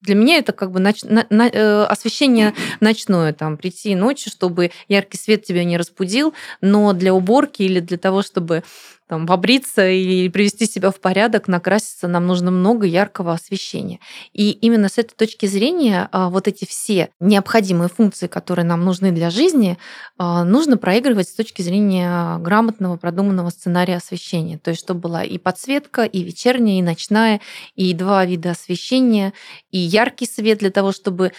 Для 0.00 0.16
меня 0.16 0.38
это 0.38 0.52
как 0.52 0.72
бы 0.72 0.80
ноч... 0.80 1.04
на... 1.04 1.24
На... 1.30 1.48
Э, 1.48 1.84
освещение 1.84 2.52
ночное, 2.80 3.32
там, 3.32 3.58
прийти 3.58 3.94
ночью, 3.94 4.32
чтобы 4.32 4.72
яркий 4.88 5.18
свет 5.18 5.44
тебя 5.44 5.62
не 5.62 5.76
разбудил, 5.76 6.34
но 6.60 6.92
для 6.92 7.14
уборки 7.14 7.62
или 7.62 7.78
для 7.78 7.98
того, 7.98 8.22
чтобы 8.22 8.64
там, 9.12 9.26
побриться 9.26 9.86
и 9.90 10.30
привести 10.30 10.64
себя 10.64 10.90
в 10.90 10.98
порядок, 10.98 11.46
накраситься, 11.46 12.08
нам 12.08 12.26
нужно 12.26 12.50
много 12.50 12.86
яркого 12.86 13.34
освещения. 13.34 14.00
И 14.32 14.52
именно 14.52 14.88
с 14.88 14.96
этой 14.96 15.14
точки 15.14 15.44
зрения 15.44 16.08
а, 16.12 16.30
вот 16.30 16.48
эти 16.48 16.64
все 16.64 17.10
необходимые 17.20 17.90
функции, 17.90 18.26
которые 18.26 18.64
нам 18.64 18.86
нужны 18.86 19.12
для 19.12 19.28
жизни, 19.28 19.76
а, 20.16 20.44
нужно 20.44 20.78
проигрывать 20.78 21.28
с 21.28 21.34
точки 21.34 21.60
зрения 21.60 22.38
грамотного, 22.38 22.96
продуманного 22.96 23.50
сценария 23.50 23.96
освещения. 23.96 24.56
То 24.56 24.70
есть, 24.70 24.82
чтобы 24.82 25.00
была 25.00 25.24
и 25.24 25.36
подсветка, 25.36 26.04
и 26.04 26.22
вечерняя, 26.22 26.78
и 26.78 26.82
ночная, 26.82 27.42
и 27.74 27.92
два 27.92 28.24
вида 28.24 28.52
освещения, 28.52 29.34
и 29.70 29.78
яркий 29.78 30.24
свет 30.24 30.60
для 30.60 30.70
того, 30.70 30.90
чтобы 30.90 31.32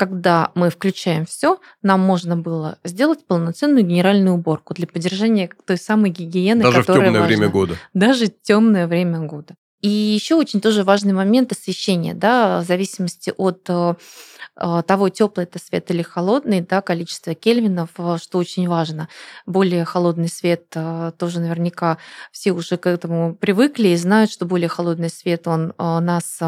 когда 0.00 0.50
мы 0.54 0.70
включаем 0.70 1.26
все, 1.26 1.60
нам 1.82 2.00
можно 2.00 2.34
было 2.34 2.78
сделать 2.84 3.26
полноценную 3.26 3.84
генеральную 3.84 4.36
уборку 4.36 4.72
для 4.72 4.86
поддержания 4.86 5.50
той 5.66 5.76
самой 5.76 6.08
гигиены, 6.08 6.62
Даже 6.62 6.78
которая 6.78 7.02
в 7.02 7.04
темное 7.04 7.20
важна. 7.20 7.36
время 7.36 7.48
года. 7.52 7.76
Даже 7.92 8.28
темное 8.28 8.86
время 8.86 9.18
года. 9.18 9.56
И 9.82 9.90
еще 9.90 10.36
очень 10.36 10.62
тоже 10.62 10.84
важный 10.84 11.12
момент 11.12 11.52
освещения, 11.52 12.14
да, 12.14 12.62
в 12.62 12.66
зависимости 12.66 13.34
от 13.36 13.66
э, 13.68 13.94
того, 14.86 15.08
теплый 15.08 15.44
это 15.44 15.58
свет 15.58 15.90
или 15.90 16.02
холодный, 16.02 16.60
да, 16.60 16.80
количество 16.80 17.34
кельвинов, 17.34 17.90
э, 17.98 18.16
что 18.20 18.38
очень 18.38 18.68
важно. 18.68 19.08
Более 19.46 19.84
холодный 19.84 20.28
свет 20.28 20.68
тоже 21.18 21.40
наверняка 21.40 21.98
все 22.30 22.52
уже 22.52 22.76
к 22.76 22.86
этому 22.86 23.34
привыкли 23.34 23.88
и 23.88 23.96
знают, 23.96 24.30
что 24.30 24.44
более 24.44 24.68
холодный 24.68 25.10
свет, 25.10 25.48
он 25.48 25.72
нас 25.78 26.40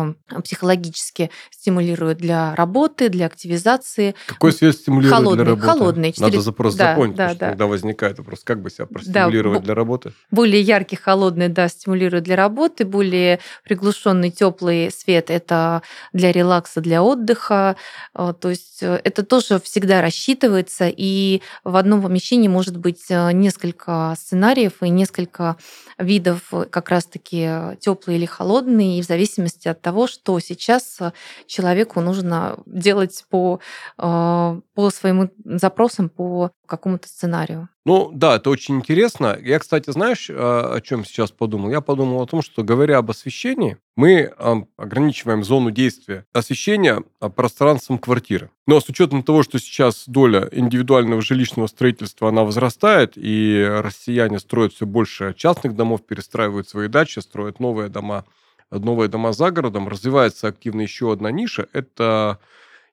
психологически 0.44 1.31
стимулирует 1.51 2.18
для 2.18 2.55
работы, 2.55 3.09
для 3.09 3.27
активизации. 3.27 4.14
Какой 4.27 4.53
свет 4.53 4.75
стимулирует 4.75 5.14
холодный, 5.14 5.44
для 5.44 5.55
работы? 5.55 5.66
Холодный. 5.66 6.12
4... 6.12 6.27
Надо 6.27 6.40
запрос 6.40 6.75
да, 6.75 6.90
запомнить, 6.90 7.16
да, 7.16 7.35
да. 7.35 7.48
когда 7.51 7.66
возникает 7.66 8.18
вопрос, 8.18 8.40
как 8.44 8.61
бы 8.61 8.70
себя 8.70 8.87
простимулировать 8.87 9.61
да, 9.61 9.64
для 9.64 9.75
работы? 9.75 10.12
Более 10.31 10.61
яркий 10.61 10.96
холодный, 10.96 11.48
да, 11.48 11.68
стимулирует 11.68 12.25
для 12.25 12.37
работы, 12.37 12.85
более 12.85 13.40
приглушенный 13.64 14.31
теплый 14.31 14.90
свет 14.90 15.31
это 15.31 15.83
для 16.12 16.33
релакса, 16.33 16.81
для 16.81 17.03
отдыха. 17.03 17.77
Э, 18.14 18.32
то 18.38 18.50
есть 18.50 18.82
э, 18.82 19.00
это 19.04 19.24
тоже 19.24 19.60
всегда 19.60 20.00
рассчитывается, 20.00 20.88
и 20.88 21.42
в 21.64 21.76
одном 21.76 22.02
помещении 22.02 22.48
может 22.48 22.76
быть 22.76 23.04
э, 23.08 23.32
несколько 23.32 24.14
сценариев 24.18 24.82
и 24.82 24.88
несколько 24.88 25.56
видов 25.98 26.52
как 26.70 26.90
раз-таки 26.90 27.76
теплые 27.80 28.18
или 28.18 28.26
холодные, 28.26 28.98
и 28.98 29.02
в 29.02 29.06
зависимости 29.06 29.68
от 29.68 29.80
того, 29.80 30.06
что 30.06 30.38
сейчас 30.40 30.98
человеку 31.46 32.00
нужно 32.00 32.58
делать 32.66 33.24
по, 33.30 33.60
по 34.74 34.90
своим 34.90 35.30
запросам, 35.44 36.08
по 36.08 36.50
какому-то 36.66 37.08
сценарию. 37.08 37.68
Ну 37.85 38.11
да, 38.12 38.37
это 38.37 38.48
очень 38.50 38.76
интересно. 38.76 39.37
Я, 39.40 39.58
кстати, 39.58 39.90
знаешь, 39.90 40.30
о 40.30 40.80
чем 40.80 41.04
сейчас 41.04 41.30
подумал? 41.30 41.70
Я 41.70 41.80
подумал 41.80 42.22
о 42.22 42.26
том, 42.26 42.42
что 42.42 42.62
говоря 42.62 42.98
об 42.98 43.11
освещении, 43.11 43.76
мы 43.96 44.32
ограничиваем 44.76 45.44
зону 45.44 45.70
действия 45.70 46.24
освещения 46.32 47.02
а, 47.20 47.28
пространством 47.28 47.98
квартиры. 47.98 48.50
Но 48.66 48.80
с 48.80 48.88
учетом 48.88 49.22
того, 49.22 49.42
что 49.42 49.58
сейчас 49.58 50.04
доля 50.06 50.48
индивидуального 50.52 51.20
жилищного 51.20 51.66
строительства, 51.66 52.28
она 52.28 52.44
возрастает, 52.44 53.12
и 53.16 53.66
россияне 53.68 54.38
строят 54.38 54.72
все 54.72 54.87
больше 54.87 55.35
частных 55.37 55.76
домов, 55.76 56.06
перестраивают 56.06 56.68
свои 56.68 56.88
дачи, 56.88 57.18
строят 57.18 57.61
новые 57.61 57.88
дома 57.88 58.24
новые 58.70 59.08
дома 59.08 59.32
за 59.32 59.50
городом, 59.50 59.88
развивается 59.88 60.48
активно 60.48 60.80
еще 60.80 61.12
одна 61.12 61.30
ниша. 61.30 61.68
Это 61.72 62.38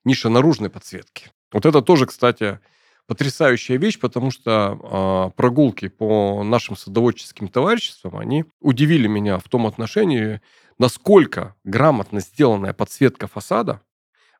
ниша 0.04 0.30
наружной 0.30 0.70
подсветки. 0.70 1.32
Вот 1.52 1.66
это 1.66 1.82
тоже, 1.82 2.06
кстати, 2.06 2.60
потрясающая 3.08 3.78
вещь, 3.78 4.00
потому 4.00 4.30
что 4.30 5.32
э, 5.32 5.36
прогулки 5.36 5.88
по 5.88 6.44
нашим 6.44 6.76
садоводческим 6.76 7.48
товариществам, 7.48 8.18
они 8.18 8.46
удивили 8.62 9.08
меня 9.08 9.40
в 9.40 9.50
том 9.50 9.66
отношении, 9.66 10.42
насколько 10.78 11.56
грамотно 11.64 12.20
сделанная 12.20 12.74
подсветка 12.74 13.28
фасада 13.28 13.82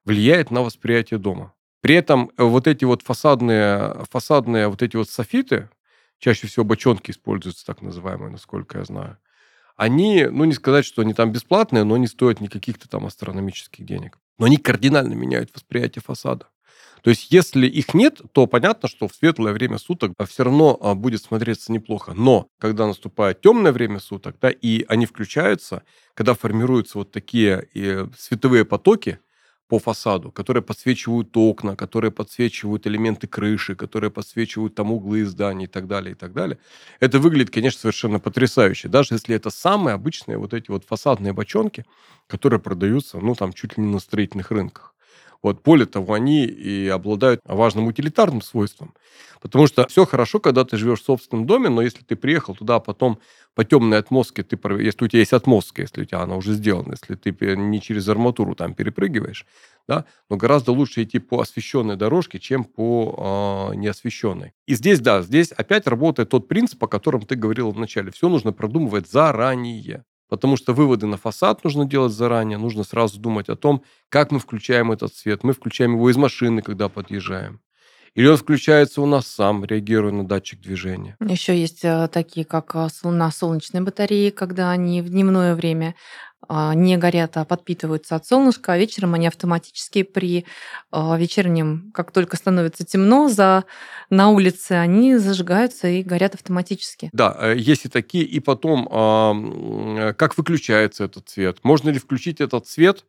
влияет 0.06 0.52
на 0.52 0.62
восприятие 0.62 1.20
дома. 1.20 1.54
При 1.82 1.96
этом 1.96 2.32
вот 2.38 2.68
эти 2.68 2.86
вот 2.86 3.02
фасадные, 3.02 4.06
фасадные 4.12 4.68
вот 4.68 4.82
эти 4.82 4.96
вот 4.98 5.10
софиты, 5.10 5.70
чаще 6.20 6.46
всего 6.48 6.66
бочонки 6.66 7.12
используются, 7.12 7.66
так 7.66 7.82
называемые, 7.82 8.30
насколько 8.30 8.78
я 8.78 8.86
знаю, 8.86 9.18
они, 9.78 10.26
ну 10.30 10.44
не 10.44 10.54
сказать, 10.54 10.86
что 10.86 11.02
они 11.02 11.14
там 11.14 11.32
бесплатные, 11.32 11.86
но 11.86 11.96
они 11.96 12.06
стоят 12.06 12.42
не 12.42 12.50
каких-то 12.50 12.90
там 12.90 13.06
астрономических 13.06 13.86
денег. 13.86 14.20
Но 14.38 14.46
они 14.46 14.58
кардинально 14.58 15.14
меняют 15.14 15.52
восприятие 15.56 16.04
фасада. 16.06 16.48
То 17.02 17.10
есть, 17.10 17.32
если 17.32 17.68
их 17.68 17.94
нет, 17.94 18.22
то 18.34 18.46
понятно, 18.48 18.90
что 18.90 19.08
в 19.08 19.16
светлое 19.16 19.54
время 19.54 19.78
суток 19.78 20.14
а, 20.18 20.26
все 20.26 20.44
равно 20.44 20.78
а, 20.82 20.96
будет 20.96 21.22
смотреться 21.24 21.72
неплохо. 21.72 22.14
Но 22.16 22.48
когда 22.60 22.88
наступает 22.88 23.42
темное 23.42 23.72
время 23.72 24.00
суток, 24.00 24.36
да, 24.42 24.50
и 24.50 24.86
они 24.88 25.06
включаются, 25.06 25.84
когда 26.14 26.34
формируются 26.34 26.98
вот 26.98 27.12
такие 27.12 27.68
и 27.74 28.06
световые 28.18 28.66
потоки, 28.66 29.20
по 29.70 29.78
фасаду, 29.78 30.32
которые 30.32 30.64
подсвечивают 30.64 31.38
окна, 31.38 31.76
которые 31.76 32.12
подсвечивают 32.12 32.88
элементы 32.88 33.28
крыши, 33.28 33.76
которые 33.76 34.10
подсвечивают 34.10 34.74
там 34.74 34.92
углы 34.92 35.24
зданий 35.26 35.66
и 35.66 35.68
так 35.68 35.86
далее, 35.88 36.14
и 36.14 36.16
так 36.16 36.34
далее. 36.34 36.58
Это 37.00 37.20
выглядит, 37.20 37.54
конечно, 37.54 37.80
совершенно 37.80 38.20
потрясающе. 38.20 38.88
Даже 38.88 39.14
если 39.14 39.36
это 39.36 39.52
самые 39.52 39.94
обычные 39.94 40.40
вот 40.40 40.56
эти 40.56 40.72
вот 40.72 40.86
фасадные 40.86 41.34
бочонки, 41.34 41.86
которые 42.26 42.60
продаются, 42.60 43.20
ну, 43.20 43.36
там, 43.36 43.54
чуть 43.54 43.78
ли 43.78 43.84
не 43.84 43.94
на 43.94 44.00
строительных 44.00 44.50
рынках. 44.50 44.96
Вот, 45.42 45.64
более 45.64 45.86
того, 45.86 46.14
они 46.14 46.46
и 46.46 46.88
обладают 46.90 47.40
важным 47.46 47.88
утилитарным 47.88 48.42
свойством. 48.42 48.94
Потому 49.42 49.68
что 49.68 49.88
все 49.88 50.06
хорошо, 50.06 50.40
когда 50.40 50.66
ты 50.66 50.76
живешь 50.76 51.00
в 51.02 51.06
собственном 51.06 51.46
доме, 51.46 51.70
но 51.70 51.82
если 51.82 52.04
ты 52.04 52.18
приехал 52.18 52.56
туда, 52.56 52.76
а 52.76 52.80
потом 52.82 53.20
по 53.56 53.64
темной 53.64 54.00
отмостке, 54.00 54.44
ты, 54.44 54.60
если 54.82 55.06
у 55.06 55.08
тебя 55.08 55.20
есть 55.20 55.32
отмостка, 55.34 55.82
если 55.82 56.02
у 56.02 56.06
тебя 56.06 56.22
она 56.22 56.36
уже 56.36 56.54
сделана, 56.54 56.92
если 56.94 57.16
ты 57.16 57.56
не 57.56 57.82
через 57.82 58.08
арматуру 58.10 58.54
там 58.54 58.74
перепрыгиваешь, 58.74 59.46
да, 59.88 60.06
но 60.30 60.36
гораздо 60.36 60.72
лучше 60.74 61.04
идти 61.04 61.20
по 61.20 61.40
освещенной 61.40 61.96
дорожке, 61.96 62.38
чем 62.40 62.66
по 62.66 63.72
э, 63.72 63.76
неосвещенной. 63.76 64.54
И 64.68 64.76
здесь, 64.76 65.00
да, 65.00 65.22
здесь 65.22 65.52
опять 65.54 65.88
работает 65.88 66.30
тот 66.30 66.48
принцип, 66.50 66.84
о 66.84 66.88
котором 66.88 67.22
ты 67.22 67.36
говорил 67.36 67.72
вначале. 67.72 68.12
Все 68.12 68.28
нужно 68.28 68.52
продумывать 68.52 69.10
заранее. 69.10 70.04
Потому 70.30 70.58
что 70.58 70.74
выводы 70.74 71.08
на 71.08 71.18
фасад 71.18 71.64
нужно 71.64 71.86
делать 71.86 72.14
заранее, 72.14 72.58
нужно 72.58 72.84
сразу 72.84 73.20
думать 73.20 73.50
о 73.50 73.56
том, 73.56 73.84
как 74.10 74.32
мы 74.32 74.40
включаем 74.40 74.92
этот 74.92 75.14
свет. 75.16 75.44
Мы 75.44 75.54
включаем 75.54 75.96
его 75.96 76.10
из 76.10 76.18
машины, 76.18 76.62
когда 76.62 76.88
подъезжаем. 76.88 77.60
Или 78.16 78.28
он 78.28 78.38
включается 78.38 79.02
у 79.02 79.06
нас 79.06 79.28
сам, 79.28 79.66
реагируя 79.66 80.12
на 80.12 80.28
датчик 80.28 80.60
движения. 80.62 81.16
Еще 81.20 81.60
есть 81.60 81.84
э, 81.84 82.08
такие, 82.12 82.46
как 82.46 82.76
э, 82.76 82.88
на 83.04 83.32
солнечной 83.32 83.82
батареи, 83.82 84.30
когда 84.30 84.72
они 84.72 85.02
в 85.02 85.10
дневное 85.10 85.56
время 85.56 85.96
не 86.50 86.98
горят, 86.98 87.38
а 87.38 87.46
подпитываются 87.46 88.16
от 88.16 88.26
солнышка, 88.26 88.74
а 88.74 88.78
вечером 88.78 89.14
они 89.14 89.28
автоматически 89.28 90.04
при 90.04 90.46
а, 90.92 91.18
вечернем, 91.18 91.92
как 91.94 92.12
только 92.12 92.38
становится 92.38 92.86
темно 92.86 93.30
за, 93.30 93.66
на 94.10 94.30
улице, 94.30 94.74
они 94.74 95.18
зажигаются 95.18 95.88
и 95.88 96.04
горят 96.04 96.36
автоматически. 96.36 97.10
Да, 97.14 97.36
э, 97.40 97.56
есть 97.58 97.86
и 97.86 97.90
такие. 97.90 98.24
И 98.24 98.40
потом, 98.40 98.86
как 100.18 100.38
выключается 100.38 101.04
этот 101.06 101.30
цвет? 101.30 101.60
Можно 101.64 101.90
ли 101.90 102.00
включить 102.00 102.42
этот 102.42 102.68
цвет 102.68 103.06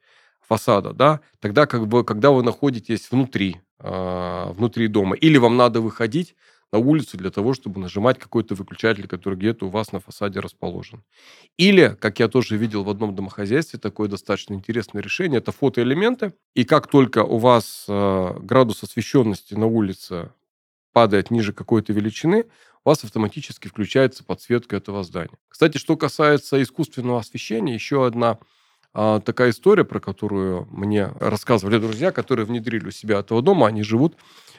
фасада, 0.50 0.92
да, 0.92 1.20
тогда 1.38 1.66
как 1.66 1.86
бы, 1.86 2.04
когда 2.04 2.32
вы 2.32 2.42
находитесь 2.42 3.08
внутри, 3.10 3.60
а, 3.78 4.52
внутри 4.52 4.88
дома. 4.88 5.14
Или 5.14 5.38
вам 5.38 5.56
надо 5.56 5.80
выходить 5.80 6.34
на 6.72 6.78
улицу 6.78 7.16
для 7.18 7.30
того, 7.30 7.52
чтобы 7.54 7.80
нажимать 7.80 8.18
какой-то 8.18 8.54
выключатель, 8.54 9.08
который 9.08 9.36
где-то 9.36 9.66
у 9.66 9.70
вас 9.70 9.92
на 9.92 10.00
фасаде 10.00 10.40
расположен. 10.40 11.02
Или, 11.56 11.96
как 12.00 12.20
я 12.20 12.28
тоже 12.28 12.56
видел 12.56 12.84
в 12.84 12.90
одном 12.90 13.14
домохозяйстве, 13.14 13.78
такое 13.78 14.08
достаточно 14.08 14.54
интересное 14.54 15.02
решение, 15.02 15.38
это 15.38 15.52
фотоэлементы. 15.52 16.32
И 16.54 16.64
как 16.64 16.86
только 16.86 17.24
у 17.24 17.38
вас 17.38 17.86
э, 17.88 18.38
градус 18.40 18.82
освещенности 18.82 19.54
на 19.54 19.66
улице 19.66 20.32
падает 20.92 21.30
ниже 21.30 21.52
какой-то 21.52 21.92
величины, 21.92 22.46
у 22.84 22.88
вас 22.88 23.04
автоматически 23.04 23.68
включается 23.68 24.24
подсветка 24.24 24.76
этого 24.76 25.02
здания. 25.02 25.36
Кстати, 25.48 25.78
что 25.78 25.96
касается 25.96 26.62
искусственного 26.62 27.20
освещения, 27.20 27.74
еще 27.74 28.06
одна 28.06 28.38
а, 28.92 29.20
такая 29.20 29.50
история, 29.50 29.84
про 29.84 30.00
которую 30.00 30.66
мне 30.70 31.10
рассказывали 31.20 31.78
друзья, 31.78 32.12
которые 32.12 32.46
внедрили 32.46 32.88
у 32.88 32.90
себя 32.90 33.20
этого 33.20 33.42
дома. 33.42 33.66
Они 33.66 33.82
живут 33.82 34.16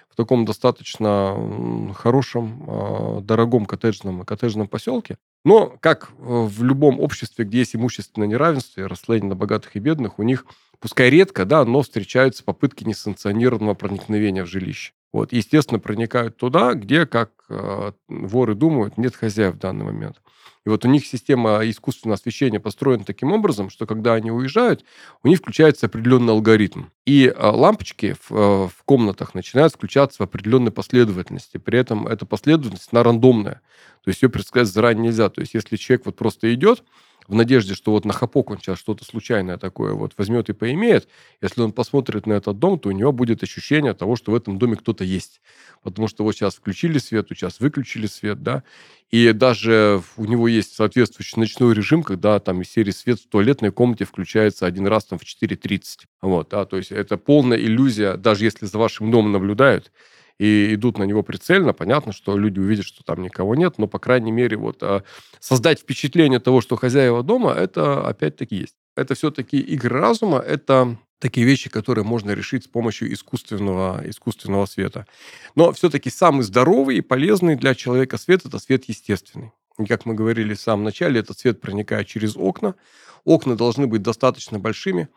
в 0.10 0.16
таком 0.16 0.46
достаточно 0.46 1.94
хорошем, 1.96 2.64
а, 2.68 3.22
дорогом 3.22 3.66
коттеджном, 3.66 4.24
коттеджном 4.24 4.68
поселке. 4.68 5.18
Но, 5.44 5.76
как 5.80 6.12
в 6.18 6.64
любом 6.64 7.00
обществе, 7.00 7.46
где 7.46 7.60
есть 7.60 7.76
имущественное 7.76 8.28
неравенство 8.28 8.82
и 8.82 8.86
расслоение 8.86 9.30
на 9.30 9.36
богатых 9.36 9.76
и 9.76 9.80
бедных, 9.80 10.20
у 10.20 10.24
них, 10.24 10.46
пускай 10.80 11.10
редко, 11.10 11.46
да, 11.46 11.66
но 11.66 11.82
встречаются 11.82 12.44
попытки 12.44 12.84
несанкционированного 12.84 13.74
проникновения 13.74 14.44
в 14.44 14.48
жилище. 14.48 14.94
Вот, 15.14 15.34
естественно, 15.34 15.80
проникают 15.80 16.38
туда, 16.38 16.74
где, 16.74 17.06
как 17.06 17.32
э, 17.50 17.92
воры 18.08 18.56
думают, 18.56 18.98
нет 18.98 19.16
хозяев 19.16 19.56
в 19.56 19.60
данный 19.60 19.84
момент. 19.84 20.21
И 20.66 20.70
вот 20.70 20.86
у 20.86 20.88
них 20.88 21.06
система 21.08 21.62
искусственного 21.64 22.16
освещения 22.16 22.60
построена 22.60 23.04
таким 23.04 23.32
образом, 23.32 23.70
что 23.70 23.88
когда 23.88 24.14
они 24.14 24.32
уезжают, 24.32 24.86
у 25.24 25.28
них 25.28 25.40
включается 25.40 25.88
определенный 25.88 26.34
алгоритм. 26.34 26.86
И 27.06 27.26
э, 27.26 27.34
лампочки 27.36 28.16
в, 28.22 28.32
э, 28.32 28.68
в 28.68 28.84
комнатах 28.86 29.34
начинают 29.34 29.74
включаться 29.74 30.18
в 30.20 30.22
определенной 30.22 30.72
последовательности. 30.72 31.58
При 31.58 31.80
этом 31.80 32.08
эта 32.08 32.28
последовательность, 32.28 32.90
она 32.92 33.02
рандомная. 33.04 33.62
То 34.04 34.10
есть 34.10 34.22
ее 34.22 34.30
предсказать 34.30 34.74
заранее 34.74 35.06
нельзя. 35.06 35.30
То 35.30 35.42
есть 35.42 35.56
если 35.56 35.78
человек 35.78 36.06
вот 36.06 36.16
просто 36.16 36.54
идет, 36.54 36.84
в 37.28 37.36
надежде, 37.36 37.76
что 37.76 37.92
вот 37.92 38.06
на 38.06 38.14
хапок 38.14 38.52
он 38.52 38.58
сейчас 38.58 38.80
что-то 38.80 39.06
случайное 39.06 39.58
такое 39.58 39.94
вот 39.94 40.14
возьмет 40.18 40.50
и 40.50 40.54
поимеет, 40.54 41.08
если 41.42 41.62
он 41.62 41.72
посмотрит 41.72 42.26
на 42.28 42.34
этот 42.34 42.60
дом, 42.60 42.80
то 42.80 42.90
у 42.90 42.92
него 42.92 43.12
будет 43.12 43.44
ощущение 43.44 43.94
того, 43.94 44.16
что 44.16 44.32
в 44.32 44.36
этом 44.36 44.58
доме 44.58 44.76
кто-то 44.76 45.04
есть. 45.04 45.42
Потому 45.84 46.08
что 46.08 46.24
вот 46.24 46.36
сейчас 46.36 46.56
включили 46.56 46.98
свет, 46.98 47.28
сейчас 47.30 47.60
выключили 47.60 48.08
свет, 48.08 48.44
да, 48.44 48.64
и 49.10 49.32
даже 49.34 50.02
у 50.18 50.26
него 50.26 50.48
есть 50.48 50.74
соответствующий 50.74 51.40
ночной 51.40 51.74
режим, 51.74 52.04
когда 52.04 52.40
там 52.40 52.62
из 52.62 52.70
серии 52.70 52.92
свет 52.92 53.20
в 53.20 53.28
туалетной 53.28 53.72
комнате 53.72 54.06
включается 54.06 54.66
один 54.66 54.88
раз 54.88 55.06
там 55.06 55.20
в 55.20 55.24
4.30. 55.24 55.82
Вот, 56.22 56.50
да, 56.50 56.66
то 56.66 56.78
есть 56.78 56.92
это 56.92 57.18
полная 57.18 57.58
иллюзия, 57.58 58.16
даже 58.16 58.46
если 58.46 58.66
за 58.66 58.78
вашим 58.78 59.12
домом 59.12 59.32
наблюдают, 59.32 59.92
и 60.42 60.74
идут 60.74 60.98
на 60.98 61.04
него 61.04 61.22
прицельно, 61.22 61.72
понятно, 61.72 62.14
что 62.14 62.36
люди 62.36 62.60
увидят, 62.60 62.88
что 62.88 63.04
там 63.04 63.22
никого 63.22 63.54
нет, 63.54 63.78
но, 63.78 63.86
по 63.86 64.00
крайней 64.00 64.32
мере, 64.32 64.58
вот 64.58 64.82
а, 64.82 65.04
создать 65.40 65.80
впечатление 65.80 66.40
того, 66.40 66.62
что 66.62 66.78
хозяева 66.78 67.22
дома, 67.22 67.52
это 67.52 68.08
опять-таки 68.08 68.56
есть. 68.56 68.74
Это 68.96 69.14
все-таки 69.14 69.60
игры 69.60 70.00
разума, 70.00 70.40
это 70.40 70.98
такие 71.20 71.46
вещи, 71.46 71.70
которые 71.70 72.06
можно 72.06 72.32
решить 72.32 72.64
с 72.64 72.68
помощью 72.68 73.14
искусственного, 73.14 74.02
искусственного 74.04 74.66
света. 74.66 75.06
Но 75.54 75.72
все-таки 75.74 76.10
самый 76.10 76.42
здоровый 76.42 76.98
и 76.98 77.02
полезный 77.02 77.56
для 77.56 77.76
человека 77.76 78.18
свет– 78.18 78.44
это 78.44 78.58
свет 78.58 78.86
естественный. 78.86 79.52
И 79.78 79.86
как 79.86 80.08
мы 80.08 80.16
говорили 80.16 80.56
в 80.56 80.60
самом 80.60 80.86
начале, 80.86 81.20
этот 81.20 81.38
свет 81.38 81.62
проникает 81.62 82.08
через 82.08 82.36
окна. 82.36 82.74
Окна 83.26 83.56
должны 83.56 83.86
быть 83.86 84.02
достаточно 84.02 84.58
большими. 84.58 85.08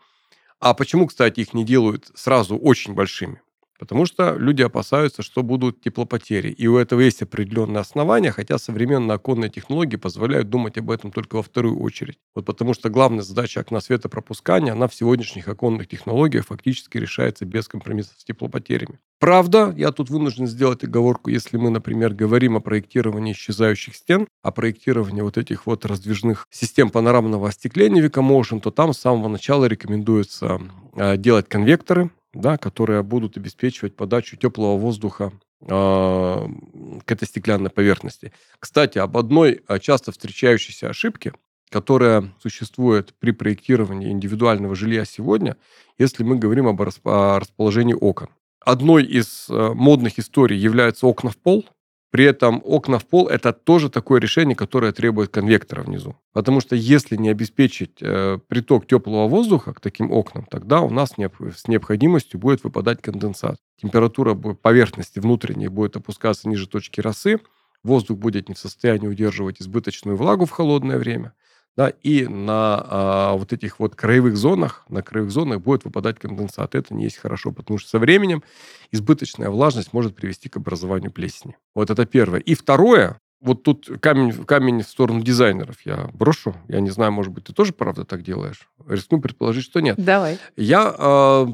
А 0.59 0.75
почему, 0.75 1.07
кстати, 1.07 1.39
их 1.39 1.55
не 1.55 1.65
делают 1.65 2.11
сразу 2.13 2.55
очень 2.55 2.93
большими? 2.93 3.41
Потому 3.77 4.05
что 4.05 4.35
люди 4.35 4.61
опасаются, 4.61 5.21
что 5.21 5.43
будут 5.43 5.81
теплопотери. 5.81 6.49
И 6.49 6.67
у 6.67 6.77
этого 6.77 7.01
есть 7.01 7.21
определенные 7.21 7.81
основания, 7.81 8.31
хотя 8.31 8.57
современные 8.57 9.15
оконные 9.15 9.49
технологии 9.49 9.97
позволяют 9.97 10.49
думать 10.49 10.77
об 10.77 10.91
этом 10.91 11.11
только 11.11 11.35
во 11.35 11.43
вторую 11.43 11.79
очередь. 11.79 12.17
Вот 12.33 12.45
потому 12.45 12.73
что 12.73 12.89
главная 12.89 13.23
задача 13.23 13.59
окна 13.59 13.81
светопропускания, 13.81 14.71
она 14.71 14.87
в 14.87 14.95
сегодняшних 14.95 15.47
оконных 15.47 15.87
технологиях 15.87 16.45
фактически 16.45 16.97
решается 16.97 17.45
без 17.45 17.67
компромиссов 17.67 18.19
с 18.19 18.23
теплопотерями. 18.23 18.99
Правда, 19.19 19.73
я 19.77 19.91
тут 19.91 20.09
вынужден 20.09 20.47
сделать 20.47 20.83
оговорку, 20.83 21.29
если 21.29 21.57
мы, 21.57 21.69
например, 21.69 22.13
говорим 22.13 22.57
о 22.57 22.59
проектировании 22.59 23.33
исчезающих 23.33 23.95
стен, 23.95 24.27
о 24.41 24.51
проектировании 24.51 25.21
вот 25.21 25.37
этих 25.37 25.65
вот 25.65 25.85
раздвижных 25.85 26.47
систем 26.49 26.89
панорамного 26.89 27.47
остекления 27.47 28.05
Vicomotion, 28.05 28.59
то 28.59 28.71
там 28.71 28.93
с 28.93 28.99
самого 28.99 29.27
начала 29.27 29.65
рекомендуется 29.65 30.61
э, 30.95 31.17
делать 31.17 31.47
конвекторы, 31.47 32.11
да, 32.35 32.57
которые 32.57 33.01
будут 33.01 33.37
обеспечивать 33.37 33.95
подачу 33.95 34.35
теплого 34.35 34.77
воздуха 34.77 35.31
э, 35.61 35.67
к 35.67 37.11
этой 37.11 37.27
стеклянной 37.27 37.69
поверхности. 37.69 38.33
Кстати, 38.59 38.97
об 38.97 39.17
одной 39.17 39.63
а, 39.67 39.79
часто 39.79 40.11
встречающейся 40.11 40.89
ошибке, 40.89 41.33
которая 41.69 42.33
существует 42.41 43.13
при 43.19 43.31
проектировании 43.31 44.11
индивидуального 44.11 44.75
жилья 44.75 45.05
сегодня, 45.05 45.57
если 45.97 46.23
мы 46.23 46.37
говорим 46.37 46.67
об 46.67 46.81
расположении 46.81 47.95
окон. 47.95 48.29
Одной 48.59 49.03
из 49.03 49.47
э, 49.49 49.73
модных 49.73 50.19
историй 50.19 50.57
являются 50.57 51.07
окна 51.07 51.29
в 51.29 51.37
пол, 51.37 51.65
При 52.11 52.23
этом 52.23 52.61
окна 52.63 52.97
в 52.97 53.05
пол– 53.05 53.27
это 53.29 53.51
тоже 53.51 53.89
такое 53.89 54.21
решение, 54.21 54.55
которое 54.55 54.91
требует 54.91 55.29
конвектора 55.29 55.83
внизу. 55.83 56.15
Потому 56.33 56.61
что 56.61 56.75
если 56.75 57.17
не 57.17 57.29
обеспечить 57.29 57.97
э, 58.01 58.39
приток 58.47 58.87
теплого 58.87 59.27
воздуха 59.27 59.73
к 59.73 59.81
таким 59.81 60.11
окнам, 60.11 60.45
тогда 60.45 60.81
у 60.81 60.89
нас 60.89 61.17
необ, 61.17 61.35
с 61.55 61.67
необходимостью 61.67 62.39
будет 62.39 62.63
выпадать 62.63 63.01
конденсат. 63.01 63.57
Температура 63.81 64.33
поверхности 64.33 65.19
внутренней 65.19 65.67
будет 65.67 65.97
опускаться 65.97 66.47
ниже 66.47 66.67
точки 66.67 67.01
росы, 67.01 67.39
воздух 67.83 68.17
будет 68.17 68.47
не 68.47 68.55
в 68.55 68.59
состоянии 68.59 69.07
удерживать 69.07 69.61
избыточную 69.61 70.15
влагу 70.15 70.45
в 70.45 70.51
холодное 70.51 70.97
время– 70.97 71.33
да, 71.75 71.89
и 72.03 72.25
на 72.27 72.85
а, 72.87 73.33
вот 73.33 73.51
этих 73.51 73.79
вот 73.79 73.95
краевых 73.95 74.37
зонах, 74.37 74.85
на 74.87 75.01
краевых 75.01 75.31
зонах 75.31 75.61
будет 75.61 75.83
выпадать 75.83 76.19
конденсат. 76.19 76.73
Это 76.73 76.93
не 76.93 77.03
есть 77.03 77.17
хорошо, 77.17 77.51
потому 77.51 77.77
что 77.77 77.89
со 77.89 77.99
временем 77.99 78.43
избыточная 78.91 79.49
влажность 79.49 79.91
может 79.91 80.15
привести 80.15 80.47
к 80.47 80.57
образованию 80.57 81.11
плесени. 81.11 81.57
Вот 81.73 81.89
это 81.89 82.05
первое. 82.05 82.39
И 82.39 82.55
второе, 82.55 83.19
вот 83.41 83.63
тут 83.63 83.89
камень, 83.99 84.31
камень 84.45 84.83
в 84.83 84.87
сторону 84.87 85.21
дизайнеров 85.21 85.81
я 85.85 86.09
брошу. 86.13 86.55
Я 86.69 86.79
не 86.79 86.89
знаю, 86.91 87.11
может 87.11 87.33
быть, 87.33 87.43
ты 87.43 87.53
тоже, 87.53 87.73
правда, 87.73 88.05
так 88.05 88.23
делаешь? 88.23 88.69
Рискну 88.87 89.19
предположить, 89.19 89.65
что 89.65 89.81
нет. 89.81 89.97
Давай. 89.97 90.39
Я 90.55 90.95
э, 90.97 91.47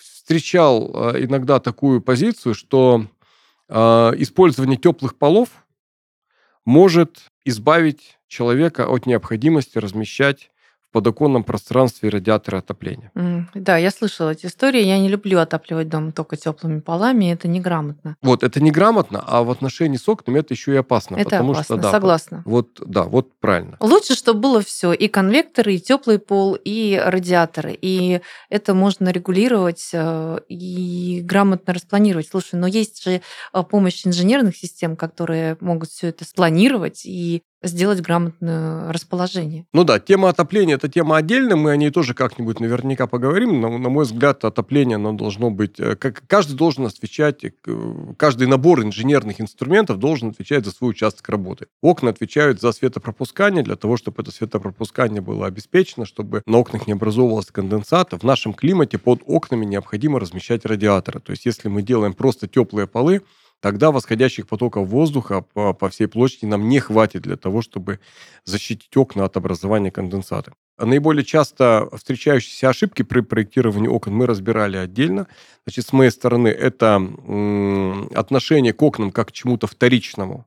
встречал 0.00 0.90
э, 1.12 1.24
иногда 1.24 1.60
такую 1.60 2.00
позицию, 2.00 2.54
что 2.54 3.06
э, 3.68 3.74
использование 4.16 4.78
теплых 4.78 5.16
полов 5.16 5.50
может 6.64 7.30
избавить 7.44 8.18
человека 8.34 8.88
от 8.88 9.06
необходимости 9.06 9.78
размещать 9.78 10.50
подоконном 10.94 11.42
пространстве 11.42 12.08
радиатора 12.08 12.58
отопления. 12.58 13.10
Mm, 13.16 13.46
да, 13.54 13.76
я 13.76 13.90
слышала 13.90 14.30
эти 14.30 14.46
истории. 14.46 14.80
Я 14.80 14.96
не 15.00 15.08
люблю 15.08 15.40
отапливать 15.40 15.88
дом 15.88 16.12
только 16.12 16.36
теплыми 16.36 16.78
полами. 16.78 17.32
Это 17.32 17.48
неграмотно. 17.48 18.16
Вот, 18.22 18.44
это 18.44 18.62
неграмотно, 18.62 19.20
а 19.26 19.42
в 19.42 19.50
отношении 19.50 19.96
с 19.96 20.08
окнами 20.08 20.38
это 20.38 20.54
еще 20.54 20.72
и 20.72 20.76
опасно. 20.76 21.16
Это 21.16 21.30
потому 21.30 21.50
опасно, 21.50 21.64
что, 21.64 21.82
да, 21.82 21.90
согласна. 21.90 22.42
Вот, 22.46 22.80
да, 22.86 23.02
вот 23.02 23.36
правильно. 23.40 23.76
Лучше, 23.80 24.14
чтобы 24.14 24.38
было 24.38 24.60
все. 24.60 24.92
И 24.92 25.08
конвекторы, 25.08 25.74
и 25.74 25.80
теплый 25.80 26.20
пол, 26.20 26.56
и 26.64 27.02
радиаторы. 27.04 27.76
И 27.82 28.20
это 28.48 28.72
можно 28.72 29.08
регулировать 29.08 29.90
э, 29.92 30.38
и 30.48 31.22
грамотно 31.24 31.74
распланировать. 31.74 32.28
Слушай, 32.28 32.54
но 32.54 32.68
есть 32.68 33.02
же 33.02 33.20
э, 33.52 33.62
помощь 33.68 34.06
инженерных 34.06 34.56
систем, 34.56 34.94
которые 34.94 35.56
могут 35.58 35.90
все 35.90 36.10
это 36.10 36.24
спланировать 36.24 37.04
и 37.04 37.42
сделать 37.64 38.00
грамотное 38.00 38.92
расположение. 38.92 39.66
Ну 39.72 39.84
да, 39.84 39.98
тема 39.98 40.28
отопления– 40.28 40.74
это 40.76 40.88
тема 40.88 41.16
отдельная, 41.16 41.56
мы 41.56 41.70
о 41.70 41.76
ней 41.76 41.90
тоже 41.90 42.14
как-нибудь 42.14 42.60
наверняка 42.60 43.06
поговорим, 43.06 43.60
но, 43.60 43.78
на 43.78 43.88
мой 43.88 44.04
взгляд, 44.04 44.44
отопление, 44.44 44.96
оно 44.96 45.12
должно 45.12 45.50
быть… 45.50 45.80
Э, 45.80 45.96
как, 45.96 46.22
каждый 46.26 46.54
должен 46.56 46.86
отвечать, 46.86 47.44
э, 47.44 47.50
каждый 48.16 48.46
набор 48.46 48.82
инженерных 48.82 49.40
инструментов 49.40 49.98
должен 49.98 50.30
отвечать 50.30 50.64
за 50.64 50.70
свой 50.70 50.90
участок 50.90 51.28
работы. 51.28 51.66
Окна 51.82 52.10
отвечают 52.10 52.60
за 52.60 52.72
светопропускание, 52.72 53.62
для 53.62 53.76
того, 53.76 53.96
чтобы 53.96 54.22
это 54.22 54.30
светопропускание 54.30 55.20
было 55.20 55.46
обеспечено, 55.46 56.06
чтобы 56.06 56.42
на 56.46 56.58
окнах 56.58 56.86
не 56.86 56.92
образовывалось 56.92 57.46
конденсата. 57.46 58.18
В 58.18 58.22
нашем 58.22 58.54
климате 58.54 58.98
под 58.98 59.22
окнами 59.26 59.64
необходимо 59.64 60.20
размещать 60.20 60.64
радиаторы. 60.64 61.20
То 61.20 61.32
есть, 61.32 61.46
если 61.46 61.68
мы 61.68 61.82
делаем 61.82 62.12
просто 62.12 62.48
теплые 62.48 62.86
полы, 62.86 63.22
тогда 63.64 63.90
восходящих 63.90 64.46
потоков 64.46 64.88
воздуха 64.88 65.40
по, 65.40 65.72
по 65.72 65.88
всей 65.88 66.06
площади 66.06 66.44
нам 66.44 66.68
не 66.68 66.80
хватит 66.80 67.22
для 67.22 67.38
того, 67.38 67.62
чтобы 67.62 67.98
защитить 68.44 68.94
окна 68.94 69.24
от 69.24 69.38
образования 69.38 69.90
конденсата. 69.90 70.52
Наиболее 70.78 71.24
часто 71.24 71.88
встречающиеся 71.96 72.68
ошибки 72.68 73.00
при 73.00 73.20
проектировании 73.22 73.88
окон 73.88 74.14
мы 74.14 74.26
разбирали 74.26 74.76
отдельно. 74.76 75.28
Значит, 75.64 75.86
с 75.86 75.94
моей 75.94 76.10
стороны, 76.10 76.48
это 76.48 76.96
отношение 78.14 78.74
к 78.74 78.82
окнам 78.82 79.10
как 79.10 79.28
к 79.28 79.32
чему-то 79.32 79.66
вторичному, 79.66 80.46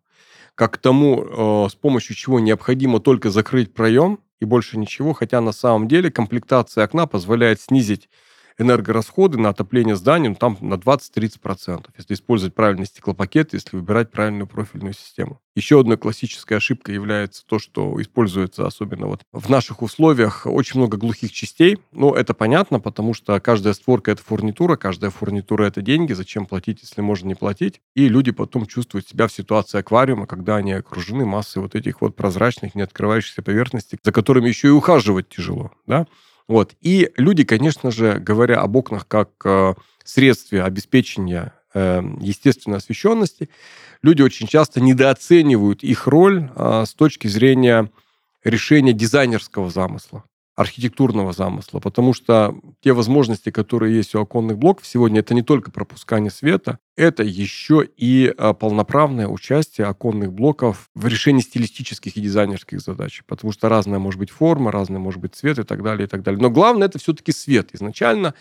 как 0.53 0.73
к 0.73 0.77
тому, 0.77 1.65
э, 1.65 1.69
с 1.71 1.73
помощью 1.73 2.15
чего 2.15 2.39
необходимо 2.39 2.99
только 2.99 3.31
закрыть 3.31 3.73
проем 3.73 4.19
и 4.39 4.45
больше 4.45 4.77
ничего, 4.77 5.13
хотя 5.13 5.41
на 5.41 5.53
самом 5.53 5.87
деле 5.87 6.11
комплектация 6.11 6.83
окна 6.83 7.07
позволяет 7.07 7.61
снизить 7.61 8.09
энергорасходы 8.57 9.37
на 9.37 9.49
отопление 9.49 9.95
зданий 9.95 10.29
ну, 10.29 10.35
там 10.35 10.57
на 10.61 10.75
20-30%, 10.75 11.85
если 11.97 12.13
использовать 12.13 12.55
правильный 12.55 12.85
стеклопакет, 12.85 13.53
если 13.53 13.77
выбирать 13.77 14.11
правильную 14.11 14.47
профильную 14.47 14.93
систему. 14.93 15.39
Еще 15.55 15.79
одной 15.79 15.97
классической 15.97 16.57
ошибкой 16.57 16.95
является 16.95 17.43
то, 17.45 17.57
что 17.57 17.99
используется 18.01 18.67
особенно 18.67 19.07
вот 19.07 19.21
в 19.31 19.49
наших 19.49 19.81
условиях 19.81 20.45
очень 20.45 20.79
много 20.79 20.97
глухих 20.97 21.31
частей. 21.31 21.79
Но 21.91 22.15
это 22.15 22.33
понятно, 22.33 22.79
потому 22.79 23.13
что 23.13 23.39
каждая 23.39 23.73
створка– 23.73 24.11
это 24.13 24.21
фурнитура, 24.21 24.75
каждая 24.75 25.09
фурнитура– 25.09 25.63
это 25.65 25.81
деньги. 25.81 26.13
Зачем 26.13 26.45
платить, 26.45 26.81
если 26.83 27.01
можно 27.01 27.27
не 27.27 27.35
платить? 27.35 27.81
И 27.95 28.07
люди 28.07 28.31
потом 28.31 28.67
чувствуют 28.67 29.07
себя 29.07 29.27
в 29.27 29.31
ситуации 29.31 29.79
аквариума, 29.79 30.27
когда 30.27 30.57
они 30.57 30.73
окружены 30.73 31.25
массой 31.25 31.61
вот 31.61 31.73
этих 31.73 32.01
вот 32.01 32.15
прозрачных, 32.15 32.75
не 32.75 32.83
открывающихся 32.83 33.41
поверхностей, 33.41 33.97
за 34.03 34.11
которыми 34.11 34.47
еще 34.47 34.67
и 34.67 34.71
ухаживать 34.71 35.29
тяжело. 35.29 35.71
Да? 35.87 36.05
Вот. 36.47 36.75
И 36.81 37.11
люди, 37.17 37.43
конечно 37.43 37.91
же, 37.91 38.19
говоря 38.19 38.61
об 38.61 38.75
окнах 38.75 39.07
как 39.07 39.29
э, 39.43 39.73
средстве 40.03 40.63
обеспечения 40.63 41.53
э, 41.73 42.01
естественной 42.21 42.77
освещенности, 42.77 43.49
люди 44.01 44.21
очень 44.21 44.47
часто 44.47 44.79
недооценивают 44.79 45.83
их 45.83 46.07
роль 46.07 46.49
э, 46.55 46.83
с 46.87 46.93
точки 46.93 47.27
зрения 47.27 47.91
решения 48.43 48.93
дизайнерского 48.93 49.69
замысла 49.69 50.23
архитектурного 50.57 51.33
замысла, 51.33 51.79
потому 51.79 52.13
что 52.13 52.55
те 52.81 52.91
возможности, 52.91 53.51
которые 53.51 53.95
есть 53.95 54.15
у 54.15 54.19
оконных 54.19 54.57
блоков 54.57 54.87
сегодня, 54.87 55.19
это 55.19 55.35
не 55.35 55.43
только 55.43 55.69
пропускание 55.69 56.31
света, 56.31 56.79
это 56.95 57.23
еще 57.23 57.87
и 57.95 58.33
а, 58.35 58.53
полноправное 58.53 59.27
участие 59.27 59.85
оконных 59.85 60.33
блоков 60.33 60.89
в 60.95 61.05
решении 61.05 61.41
стилистических 61.41 62.17
и 62.17 62.21
дизайнерских 62.21 62.81
задач, 62.81 63.21
потому 63.27 63.53
что 63.53 63.69
разная 63.69 63.99
может 63.99 64.19
быть 64.19 64.31
форма, 64.31 64.71
разная 64.71 64.99
может 64.99 65.21
быть 65.21 65.35
цвет 65.35 65.59
и 65.59 65.63
так 65.63 65.83
далее, 65.83 66.07
и 66.07 66.09
так 66.09 66.23
далее. 66.23 66.41
Но 66.41 66.49
главное 66.49 66.87
это 66.87 66.97
все-таки 66.97 67.31
свет. 67.31 67.69
Изначально 67.73 68.33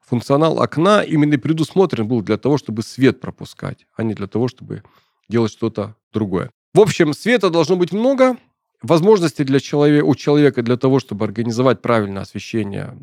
функционал 0.00 0.60
окна 0.60 1.02
именно 1.02 1.36
предусмотрен 1.36 2.06
был 2.06 2.22
для 2.22 2.36
того, 2.36 2.58
чтобы 2.58 2.82
свет 2.82 3.20
пропускать, 3.20 3.86
а 3.96 4.04
не 4.04 4.14
для 4.14 4.28
того, 4.28 4.46
чтобы 4.46 4.84
делать 5.28 5.50
что-то 5.50 5.96
другое. 6.12 6.52
В 6.74 6.80
общем, 6.80 7.12
света 7.12 7.50
должно 7.50 7.74
быть 7.74 7.92
много, 7.92 8.36
Возможностей 8.82 9.44
для 9.44 9.60
человека, 9.60 10.04
у 10.04 10.14
человека 10.14 10.62
для 10.62 10.76
того, 10.76 11.00
чтобы 11.00 11.24
организовать 11.24 11.82
правильное 11.82 12.22
освещение, 12.22 12.96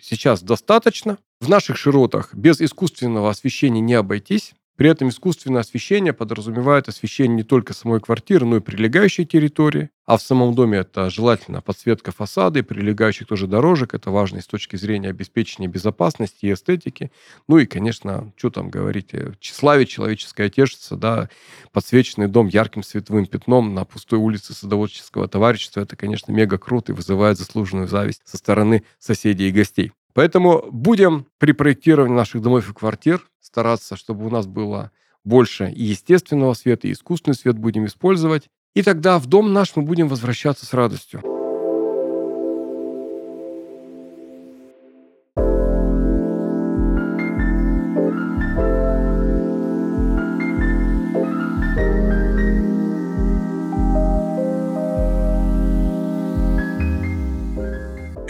сейчас 0.00 0.42
достаточно. 0.42 1.18
В 1.40 1.48
наших 1.48 1.76
широтах 1.76 2.34
без 2.34 2.60
искусственного 2.60 3.30
освещения 3.30 3.80
не 3.80 3.94
обойтись. 3.94 4.54
При 4.78 4.88
этом 4.88 5.08
искусственное 5.08 5.62
освещение 5.62 6.12
подразумевает 6.12 6.86
освещение 6.86 7.38
не 7.38 7.42
только 7.42 7.74
самой 7.74 7.98
квартиры, 8.00 8.46
но 8.46 8.58
и 8.58 8.60
прилегающей 8.60 9.26
территории. 9.26 9.90
А 10.06 10.16
в 10.16 10.22
самом 10.22 10.54
доме 10.54 10.78
это 10.78 11.10
желательно 11.10 11.60
подсветка 11.60 12.12
фасада 12.12 12.60
и 12.60 12.62
прилегающих 12.62 13.26
тоже 13.26 13.48
дорожек. 13.48 13.92
Это 13.94 14.12
важно 14.12 14.40
с 14.40 14.46
точки 14.46 14.76
зрения 14.76 15.08
обеспечения 15.08 15.66
безопасности 15.66 16.46
и 16.46 16.52
эстетики. 16.52 17.10
Ну 17.48 17.58
и, 17.58 17.66
конечно, 17.66 18.32
что 18.36 18.50
там 18.50 18.70
говорить, 18.70 19.12
э, 19.14 19.32
славить 19.40 19.88
человеческое 19.88 20.48
тешится, 20.48 20.94
да, 20.94 21.28
подсвеченный 21.72 22.28
дом 22.28 22.46
ярким 22.46 22.84
световым 22.84 23.26
пятном 23.26 23.74
на 23.74 23.84
пустой 23.84 24.20
улице 24.20 24.54
садоводческого 24.54 25.26
товарищества. 25.26 25.80
Это, 25.80 25.96
конечно, 25.96 26.30
мега 26.30 26.56
круто 26.56 26.92
и 26.92 26.94
вызывает 26.94 27.36
заслуженную 27.36 27.88
зависть 27.88 28.22
со 28.24 28.36
стороны 28.36 28.84
соседей 29.00 29.48
и 29.48 29.52
гостей. 29.52 29.90
Поэтому 30.14 30.66
будем 30.72 31.26
при 31.38 31.52
проектировании 31.52 32.14
наших 32.14 32.42
домов 32.42 32.68
и 32.70 32.72
квартир 32.72 33.24
стараться, 33.48 33.96
чтобы 33.96 34.26
у 34.26 34.30
нас 34.30 34.46
было 34.46 34.92
больше 35.24 35.70
и 35.70 35.82
естественного 35.82 36.54
света, 36.54 36.86
и 36.86 36.92
искусственный 36.92 37.34
свет 37.34 37.58
будем 37.58 37.86
использовать. 37.86 38.48
И 38.74 38.82
тогда 38.82 39.18
в 39.18 39.26
дом 39.26 39.52
наш 39.52 39.74
мы 39.74 39.82
будем 39.82 40.08
возвращаться 40.08 40.64
с 40.64 40.72
радостью. 40.72 41.37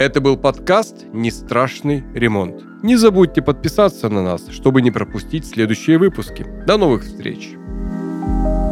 Это 0.09 0.21
был 0.21 0.37
подкаст 0.37 1.05
«Не 1.13 1.29
страшный 1.29 2.03
ремонт». 2.15 2.63
Не 2.81 2.95
забудьте 2.95 3.43
подписаться 3.43 4.09
на 4.09 4.23
нас, 4.23 4.47
чтобы 4.49 4.81
не 4.81 4.89
пропустить 4.89 5.45
следующие 5.45 5.99
выпуски. 5.99 6.47
До 6.65 6.77
новых 6.77 7.03
встреч! 7.03 7.51
thank 7.51 8.63
you 8.63 8.68